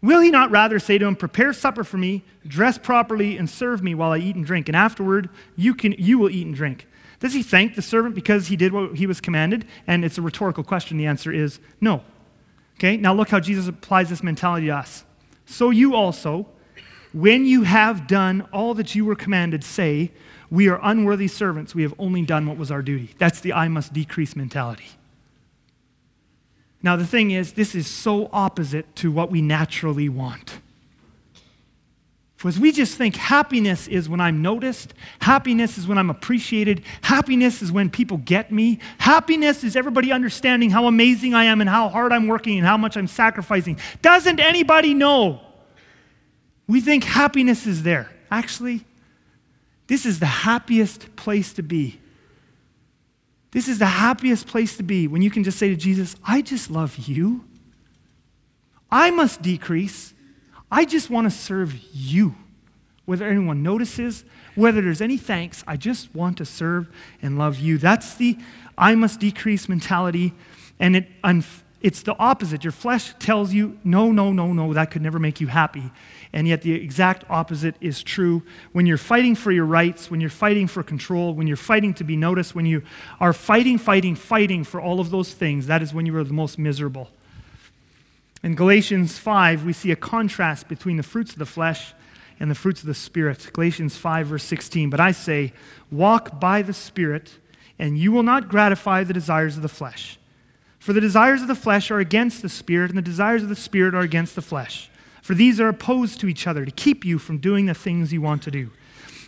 [0.04, 3.82] Will he not rather say to him, Prepare supper for me, dress properly, and serve
[3.82, 6.86] me while I eat and drink, and afterward you, can, you will eat and drink?
[7.20, 9.64] Does he thank the servant because he did what he was commanded?
[9.86, 10.98] And it's a rhetorical question.
[10.98, 12.02] The answer is no.
[12.74, 15.06] Okay, now look how Jesus applies this mentality to us.
[15.46, 16.48] So you also,
[17.14, 20.10] when you have done all that you were commanded, say,
[20.50, 21.74] We are unworthy servants.
[21.74, 23.14] We have only done what was our duty.
[23.18, 24.90] That's the I must decrease mentality.
[26.82, 30.58] Now, the thing is, this is so opposite to what we naturally want.
[32.36, 37.62] Because we just think happiness is when I'm noticed, happiness is when I'm appreciated, happiness
[37.62, 41.88] is when people get me, happiness is everybody understanding how amazing I am and how
[41.88, 43.78] hard I'm working and how much I'm sacrificing.
[44.02, 45.40] Doesn't anybody know?
[46.66, 48.10] We think happiness is there.
[48.30, 48.84] Actually,
[49.86, 52.00] this is the happiest place to be
[53.54, 56.42] This is the happiest place to be when you can just say to Jesus, I
[56.42, 57.44] just love you.
[58.90, 60.12] I must decrease.
[60.72, 62.34] I just want to serve you.
[63.04, 64.24] Whether anyone notices,
[64.56, 66.88] whether there's any thanks, I just want to serve
[67.22, 67.78] and love you.
[67.78, 68.36] That's the
[68.76, 70.32] I must decrease mentality.
[70.80, 71.06] And it,
[71.80, 72.64] it's the opposite.
[72.64, 75.92] Your flesh tells you, no, no, no, no, that could never make you happy.
[76.34, 78.42] And yet the exact opposite is true.
[78.72, 82.04] When you're fighting for your rights, when you're fighting for control, when you're fighting to
[82.04, 82.82] be noticed, when you
[83.20, 86.32] are fighting, fighting, fighting for all of those things, that is when you are the
[86.32, 87.08] most miserable.
[88.42, 91.94] In Galatians 5, we see a contrast between the fruits of the flesh
[92.40, 93.48] and the fruits of the Spirit.
[93.52, 94.90] Galatians 5, verse 16.
[94.90, 95.52] But I say,
[95.92, 97.30] walk by the Spirit,
[97.78, 100.18] and you will not gratify the desires of the flesh.
[100.80, 103.54] For the desires of the flesh are against the Spirit, and the desires of the
[103.54, 104.90] Spirit are against the flesh.
[105.24, 108.20] For these are opposed to each other to keep you from doing the things you
[108.20, 108.70] want to do.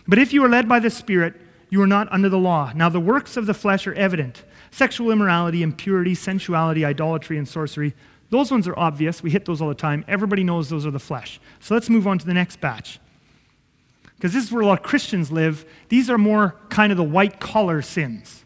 [0.07, 1.33] But if you are led by the Spirit,
[1.71, 2.71] you are not under the law.
[2.75, 7.95] Now the works of the flesh are evident sexual immorality, impurity, sensuality, idolatry, and sorcery.
[8.29, 9.23] Those ones are obvious.
[9.23, 10.05] We hit those all the time.
[10.07, 11.39] Everybody knows those are the flesh.
[11.61, 12.99] So let's move on to the next batch
[14.17, 17.03] because this is where a lot of Christians live, these are more kind of the
[17.03, 18.45] white collar sins.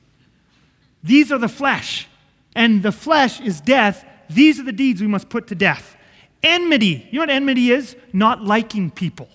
[1.04, 2.08] These are the flesh,
[2.56, 4.06] and the flesh is death.
[4.30, 5.98] These are the deeds we must put to death.
[6.44, 7.08] Enmity.
[7.12, 7.96] You know what enmity is?
[8.14, 9.30] Not liking people.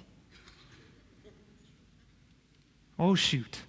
[2.99, 3.61] Oh, shoot.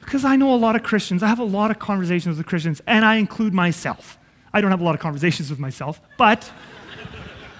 [0.00, 1.22] Because I know a lot of Christians.
[1.22, 4.18] I have a lot of conversations with Christians, and I include myself.
[4.54, 6.50] I don't have a lot of conversations with myself, but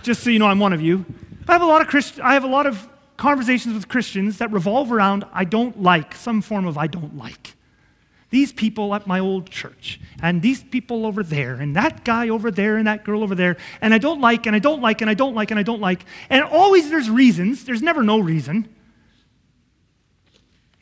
[0.03, 1.05] just so you know, I'm one of you.
[1.47, 4.51] I have a lot of Christ- I have a lot of conversations with Christians that
[4.51, 7.55] revolve around I don't like, some form of I don't like.
[8.31, 12.51] These people at my old church, and these people over there, and that guy over
[12.51, 15.09] there, and that girl over there, and I don't like, and I don't like, and
[15.09, 16.05] I don't like, and I don't like.
[16.29, 18.68] And always there's reasons, there's never no reason.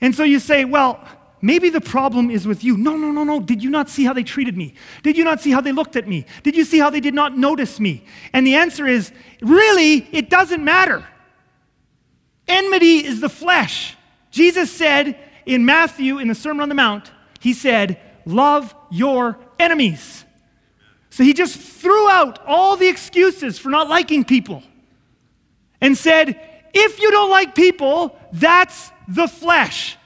[0.01, 1.07] And so you say, well,
[1.41, 2.77] maybe the problem is with you.
[2.77, 3.41] No, no, no, no.
[3.41, 4.75] Did you not see how they treated me?
[5.05, 6.27] Did you not see how they looked at me?
[6.43, 8.05] Did you see how they did not notice me?
[8.33, 11.07] And the answer is, really, it doesn't matter.
[12.49, 13.97] Enmity is the flesh.
[14.31, 17.13] Jesus said in Matthew, in the Sermon on the Mount,
[17.47, 20.25] He said, Love your enemies.
[21.11, 24.65] So he just threw out all the excuses for not liking people
[25.81, 26.41] and said,
[26.75, 29.97] If you don't like people, that's the flesh.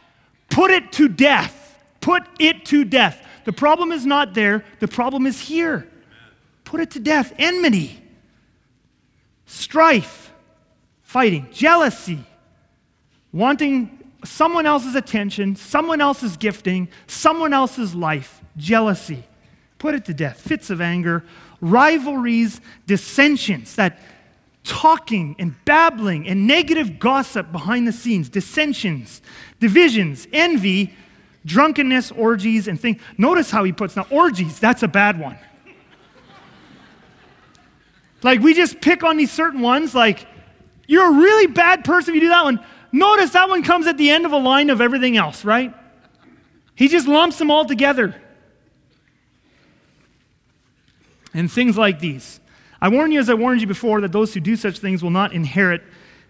[0.50, 1.78] Put it to death.
[2.02, 3.26] Put it to death.
[3.46, 5.88] The problem is not there, the problem is here.
[6.64, 7.32] Put it to death.
[7.38, 8.02] Enmity,
[9.46, 10.30] strife,
[11.00, 12.22] fighting, jealousy,
[13.32, 19.24] wanting someone else's attention, someone else's gifting, someone else's life, jealousy.
[19.78, 20.40] Put it to death.
[20.40, 21.24] Fits of anger,
[21.60, 23.98] rivalries, dissensions, that
[24.62, 29.22] talking and babbling and negative gossip behind the scenes, dissensions,
[29.58, 30.94] divisions, envy,
[31.46, 33.00] drunkenness, orgies, and things.
[33.16, 35.38] Notice how he puts now orgies, that's a bad one.
[38.22, 40.26] like we just pick on these certain ones, like
[40.86, 42.64] you're a really bad person if you do that one.
[42.92, 45.74] Notice that one comes at the end of a line of everything else, right?
[46.74, 48.20] He just lumps them all together.
[51.32, 52.40] And things like these.
[52.80, 55.10] I warn you, as I warned you before, that those who do such things will
[55.10, 55.82] not inherit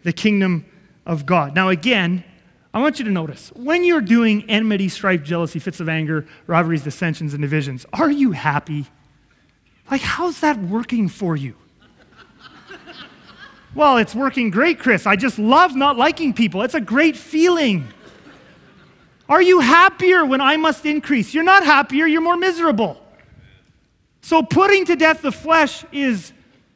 [0.02, 0.66] the kingdom
[1.06, 1.54] of God.
[1.54, 2.24] Now, again,
[2.72, 6.82] I want you to notice when you're doing enmity, strife, jealousy, fits of anger, rivalries,
[6.82, 8.86] dissensions, and divisions, are you happy?
[9.90, 11.56] Like, how's that working for you?
[13.74, 15.06] Well, it's working great, Chris.
[15.06, 16.62] I just love not liking people.
[16.62, 17.86] It's a great feeling.
[19.28, 21.32] Are you happier when I must increase?
[21.32, 23.00] You're not happier, you're more miserable.
[24.22, 26.32] So, putting to death the flesh is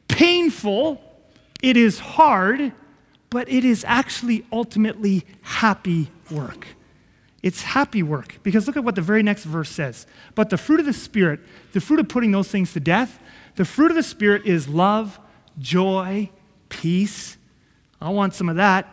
[0.07, 1.01] painful,
[1.61, 2.71] it is hard,
[3.29, 6.65] but it is actually ultimately happy work.
[7.43, 10.07] It's happy work because look at what the very next verse says.
[10.33, 11.41] But the fruit of the Spirit,
[11.73, 13.19] the fruit of putting those things to death,
[13.55, 15.19] the fruit of the Spirit is love,
[15.59, 16.31] joy,
[16.69, 17.37] peace.
[18.01, 18.87] I want some of that.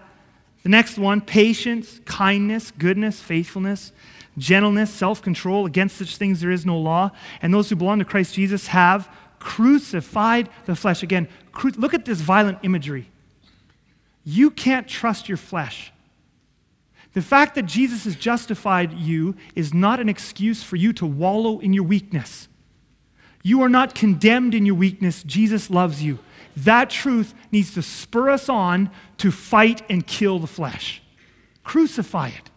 [0.63, 3.93] The next one patience, kindness, goodness, faithfulness,
[4.39, 5.67] gentleness, self control.
[5.67, 7.11] Against such things there is no law.
[7.41, 9.09] And those who belong to Christ Jesus have
[9.39, 11.03] crucified the flesh.
[11.03, 13.11] Again, cru- look at this violent imagery.
[14.25, 15.93] You can't trust your flesh.
[17.13, 21.59] The fact that Jesus has justified you is not an excuse for you to wallow
[21.59, 22.49] in your weakness.
[23.43, 25.23] You are not condemned in your weakness.
[25.25, 26.21] Jesus loves you
[26.57, 31.03] that truth needs to spur us on to fight and kill the flesh.
[31.65, 32.51] Crucify it.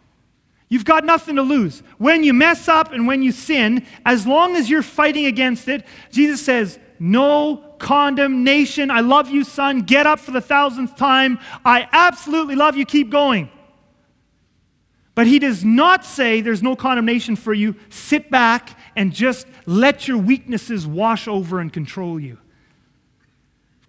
[0.68, 1.84] You've got nothing to lose.
[1.98, 5.86] When you mess up and when you sin, as long as you're fighting against it,
[6.12, 8.90] Jesus says, No condemnation.
[8.90, 9.82] I love you, son.
[9.82, 11.40] Get up for the thousandth time.
[11.64, 12.86] I absolutely love you.
[12.86, 13.50] Keep going.
[15.14, 17.76] But he does not say there's no condemnation for you.
[17.90, 22.38] Sit back and just let your weaknesses wash over and control you.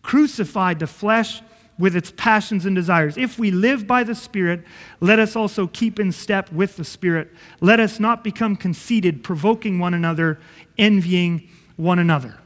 [0.07, 1.43] Crucified the flesh
[1.81, 3.17] with its passions and desires.
[3.17, 4.63] If we live by the Spirit,
[5.01, 7.33] let us also keep in step with the Spirit.
[7.61, 10.39] Let us not become conceited, provoking one another,
[10.79, 12.39] envying one another.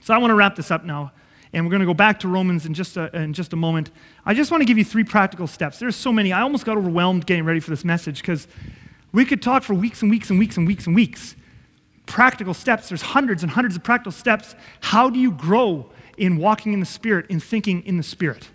[0.00, 1.10] So I want to wrap this up now,
[1.52, 3.90] and we're going to go back to Romans in just a, in just a moment.
[4.24, 5.80] I just want to give you three practical steps.
[5.80, 6.32] There's so many.
[6.32, 8.46] I almost got overwhelmed getting ready for this message because
[9.10, 11.34] we could talk for weeks and weeks and weeks and weeks and weeks.
[12.06, 12.88] Practical steps.
[12.88, 14.54] There's hundreds and hundreds of practical steps.
[14.78, 15.90] How do you grow
[16.20, 18.48] in walking in the Spirit, in thinking in the Spirit?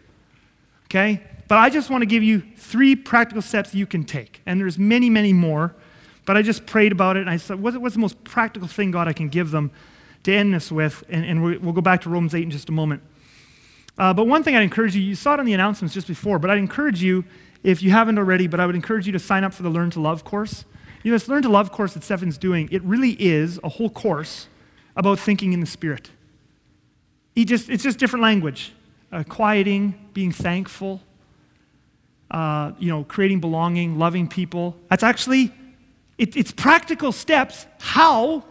[0.85, 1.21] Okay?
[1.47, 4.41] But I just want to give you three practical steps you can take.
[4.45, 5.75] And there's many, many more.
[6.25, 8.91] But I just prayed about it and I said, what's, what's the most practical thing,
[8.91, 9.71] God, I can give them
[10.23, 11.03] to end this with?
[11.09, 13.03] And, and we'll go back to Romans 8 in just a moment.
[13.97, 16.39] Uh, but one thing I'd encourage you, you saw it in the announcements just before,
[16.39, 17.23] but I'd encourage you,
[17.63, 19.89] if you haven't already, but I would encourage you to sign up for the Learn
[19.91, 20.65] to Love course.
[21.03, 23.89] You know, this Learn to Love course that Stefan's doing, it really is a whole
[23.89, 24.47] course
[24.95, 26.09] about thinking in the Spirit.
[27.35, 28.73] He just, it's just different language.
[29.11, 31.01] Uh, quieting, being thankful,
[32.31, 34.75] uh, you know, creating belonging, loving people.
[34.89, 35.53] That's actually,
[36.17, 38.43] it, it's practical steps how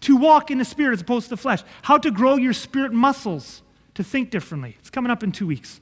[0.00, 2.92] to walk in the Spirit as opposed to the flesh, how to grow your spirit
[2.92, 3.62] muscles
[3.94, 4.76] to think differently.
[4.80, 5.80] It's coming up in two weeks.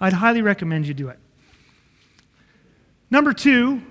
[0.00, 1.18] I'd highly recommend you do it.
[3.10, 3.82] Number two,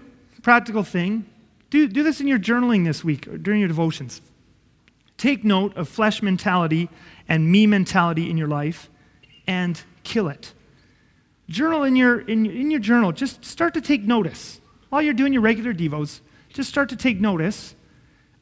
[0.41, 1.25] practical thing
[1.69, 4.21] do, do this in your journaling this week or during your devotions.
[5.19, 6.89] Take note of flesh mentality
[7.27, 8.89] and me mentality in your life
[9.45, 10.53] and kill it.
[11.49, 13.11] Journal in your, in, in your journal.
[13.11, 14.61] Just start to take notice.
[14.87, 16.21] While you're doing your regular devos,
[16.53, 17.75] just start to take notice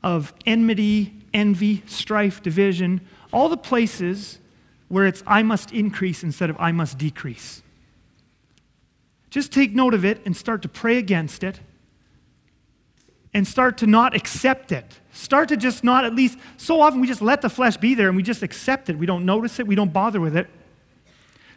[0.04, 3.02] of enmity, envy, strife, division,
[3.34, 4.38] all the places
[4.88, 7.64] where it's I must increase instead of I must decrease.
[9.32, 11.60] Just take note of it and start to pray against it
[13.38, 15.00] and start to not accept it.
[15.14, 18.08] Start to just not, at least, so often we just let the flesh be there
[18.08, 18.98] and we just accept it.
[18.98, 20.48] We don't notice it, we don't bother with it.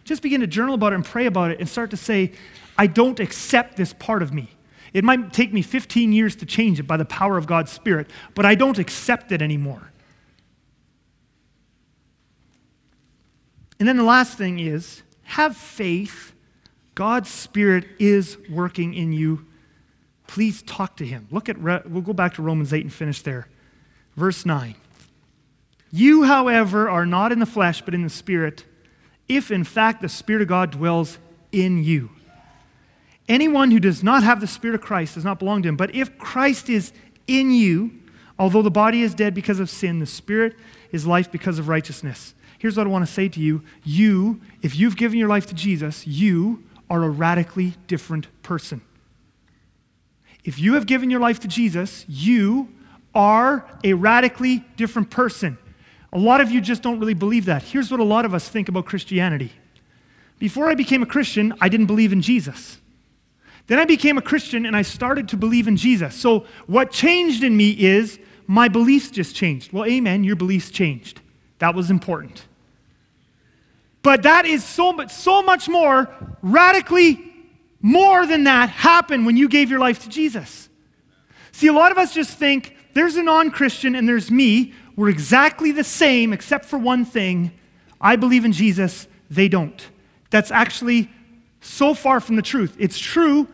[0.05, 2.33] Just begin to journal about it and pray about it and start to say,
[2.76, 4.51] I don't accept this part of me.
[4.93, 8.11] It might take me 15 years to change it by the power of God's Spirit,
[8.35, 9.91] but I don't accept it anymore.
[13.78, 16.35] And then the last thing is have faith.
[16.95, 19.47] God's Spirit is working in you.
[20.31, 21.26] Please talk to Him.
[21.33, 23.49] Look at, we'll go back to Romans 8 and finish there.
[24.16, 24.76] Verse 9.
[25.91, 28.64] You, however, are not in the flesh, but in the Spirit,
[29.28, 31.18] if in fact the Spirit of God dwells
[31.51, 32.11] in you.
[33.28, 35.76] Anyone who does not have the Spirit of Christ does not belong to Him.
[35.76, 36.93] But if Christ is
[37.26, 37.91] in you,
[38.39, 40.55] although the body is dead because of sin, the Spirit
[40.93, 42.35] is life because of righteousness.
[42.61, 43.64] Here's what I want to say to you.
[43.83, 48.83] You, if you've given your life to Jesus, you are a radically different person.
[50.45, 52.68] If you have given your life to Jesus, you
[53.14, 55.59] are a radically different person.
[56.12, 57.62] A lot of you just don't really believe that.
[57.62, 59.53] Here's what a lot of us think about Christianity.
[60.38, 62.78] Before I became a Christian, I didn't believe in Jesus.
[63.66, 66.14] Then I became a Christian and I started to believe in Jesus.
[66.14, 69.72] So what changed in me is my beliefs just changed.
[69.72, 71.20] Well, amen, your beliefs changed.
[71.59, 72.47] That was important.
[74.03, 76.09] But that is so much, so much more,
[76.43, 77.30] radically
[77.83, 80.68] more than that happened when you gave your life to Jesus.
[81.53, 84.74] See, a lot of us just think there's a non Christian and there's me.
[84.97, 87.53] We're exactly the same except for one thing.
[88.01, 89.89] I believe in Jesus, they don't.
[90.31, 91.11] That's actually
[91.61, 92.76] so far from the truth.
[92.78, 93.49] It's true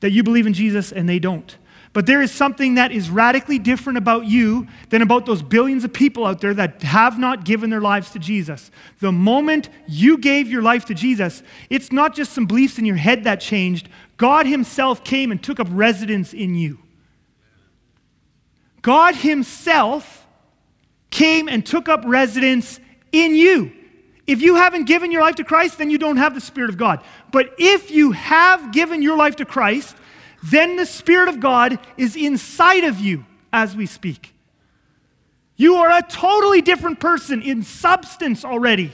[0.00, 1.56] that you believe in Jesus and they don't.
[1.92, 5.92] But there is something that is radically different about you than about those billions of
[5.92, 8.70] people out there that have not given their lives to Jesus.
[9.00, 12.96] The moment you gave your life to Jesus, it's not just some beliefs in your
[12.96, 13.88] head that changed.
[14.16, 16.78] God Himself came and took up residence in you.
[18.82, 20.26] God Himself
[21.10, 22.80] came and took up residence
[23.12, 23.72] in you.
[24.26, 26.76] If you haven't given your life to Christ, then you don't have the Spirit of
[26.76, 27.02] God.
[27.32, 29.96] But if you have given your life to Christ,
[30.42, 34.34] then the Spirit of God is inside of you as we speak.
[35.56, 38.92] You are a totally different person in substance already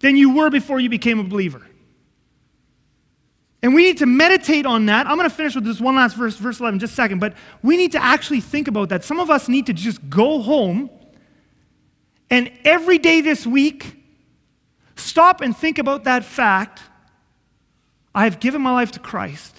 [0.00, 1.66] than you were before you became a believer.
[3.62, 5.06] And we need to meditate on that.
[5.06, 7.34] I'm going to finish with this one last verse, verse 11, just a second, but
[7.62, 9.04] we need to actually think about that.
[9.04, 10.90] Some of us need to just go home
[12.30, 13.96] and every day this week,
[14.94, 16.80] stop and think about that fact.
[18.14, 19.56] I have given my life to Christ.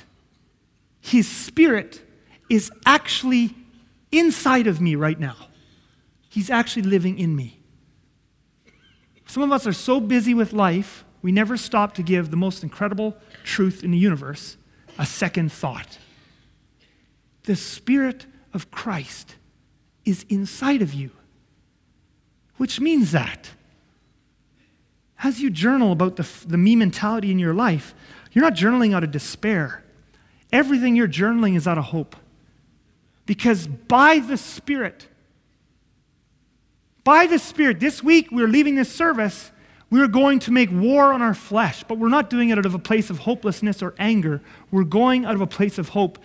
[1.02, 2.02] His Spirit
[2.50, 3.56] is actually
[4.12, 5.36] inside of me right now.
[6.30, 7.60] He's actually living in me.
[9.26, 12.64] Some of us are so busy with life, we never stop to give the most
[12.64, 14.58] incredible truth in the universe
[14.98, 15.98] a second thought.
[17.44, 19.36] the Spirit of Christ
[20.06, 21.12] is inside of you.
[22.58, 23.50] Which means that
[25.24, 27.94] as you journal about the, the me mentality in your life,
[28.32, 29.84] you're not journaling out of despair.
[30.52, 32.16] Everything you're journaling is out of hope.
[33.26, 35.08] Because by the Spirit,
[37.04, 39.52] by the Spirit, this week we're leaving this service
[39.92, 42.66] we are going to make war on our flesh, but we're not doing it out
[42.66, 44.42] of a place of hopelessness or anger.
[44.72, 46.18] We're going out of a place of hope.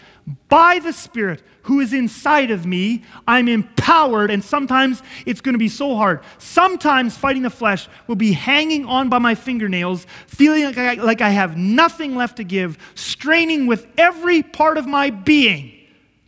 [0.49, 5.59] By the Spirit who is inside of me, I'm empowered, and sometimes it's going to
[5.59, 6.21] be so hard.
[6.39, 11.21] Sometimes fighting the flesh will be hanging on by my fingernails, feeling like I, like
[11.21, 15.73] I have nothing left to give, straining with every part of my being.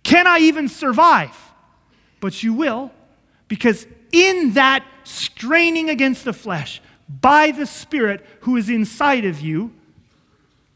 [0.03, 1.37] Can I even survive?
[2.19, 2.91] But you will,
[3.47, 9.73] because in that straining against the flesh, by the Spirit who is inside of you,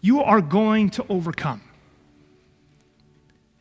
[0.00, 1.60] you are going to overcome.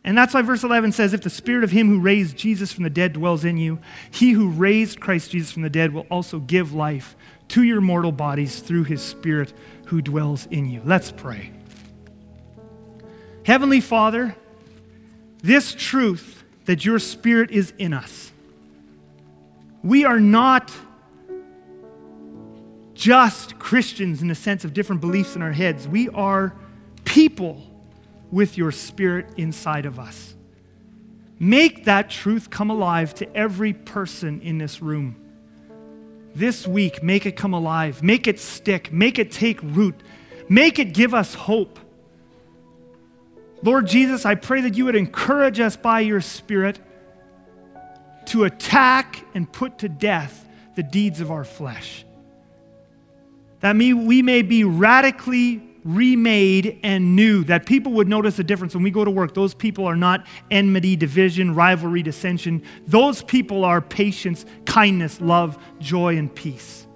[0.04, 2.84] And that's why verse 11 says, If the Spirit of Him who raised Jesus from
[2.84, 6.40] the dead dwells in you, He who raised Christ Jesus from the dead will also
[6.40, 7.16] give life
[7.50, 9.54] to your mortal bodies through His Spirit
[9.86, 10.82] who dwells in you.
[10.84, 11.52] Let's pray.
[13.46, 14.36] Heavenly Father,
[15.44, 18.32] this truth that your Spirit is in us,
[19.84, 20.72] we are not
[23.02, 25.88] just Christians in the sense of different beliefs in our heads.
[25.88, 26.54] We are
[27.04, 27.60] people
[28.30, 30.36] with your spirit inside of us.
[31.40, 35.16] Make that truth come alive to every person in this room.
[36.36, 38.04] This week, make it come alive.
[38.04, 38.94] Make it stick.
[38.94, 40.00] Make it take root.
[40.48, 41.80] Make it give us hope.
[43.64, 46.80] Lord Jesus, I pray that you would encourage us by your Spirit
[48.28, 52.06] to attack and put to death the deeds of our flesh
[53.62, 58.84] that we may be radically remade and new, that people would notice a difference when
[58.84, 59.34] we go to work.
[59.34, 62.62] Those people are not enmity, division, rivalry, dissension.
[62.88, 66.88] Those people are patience, kindness, love, joy, and peace.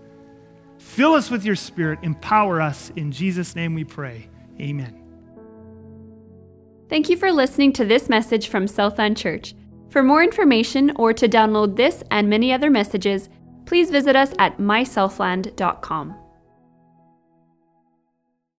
[0.78, 2.91] Fill us with your spirit, empower us.
[2.95, 4.30] In Jesus' name we pray.
[4.59, 5.01] Amen.
[6.88, 9.55] Thank you for listening to this message from Southland Church.
[9.89, 13.30] For more information or to download this and many other messages,
[13.66, 16.24] please visit us at mysouthland.com.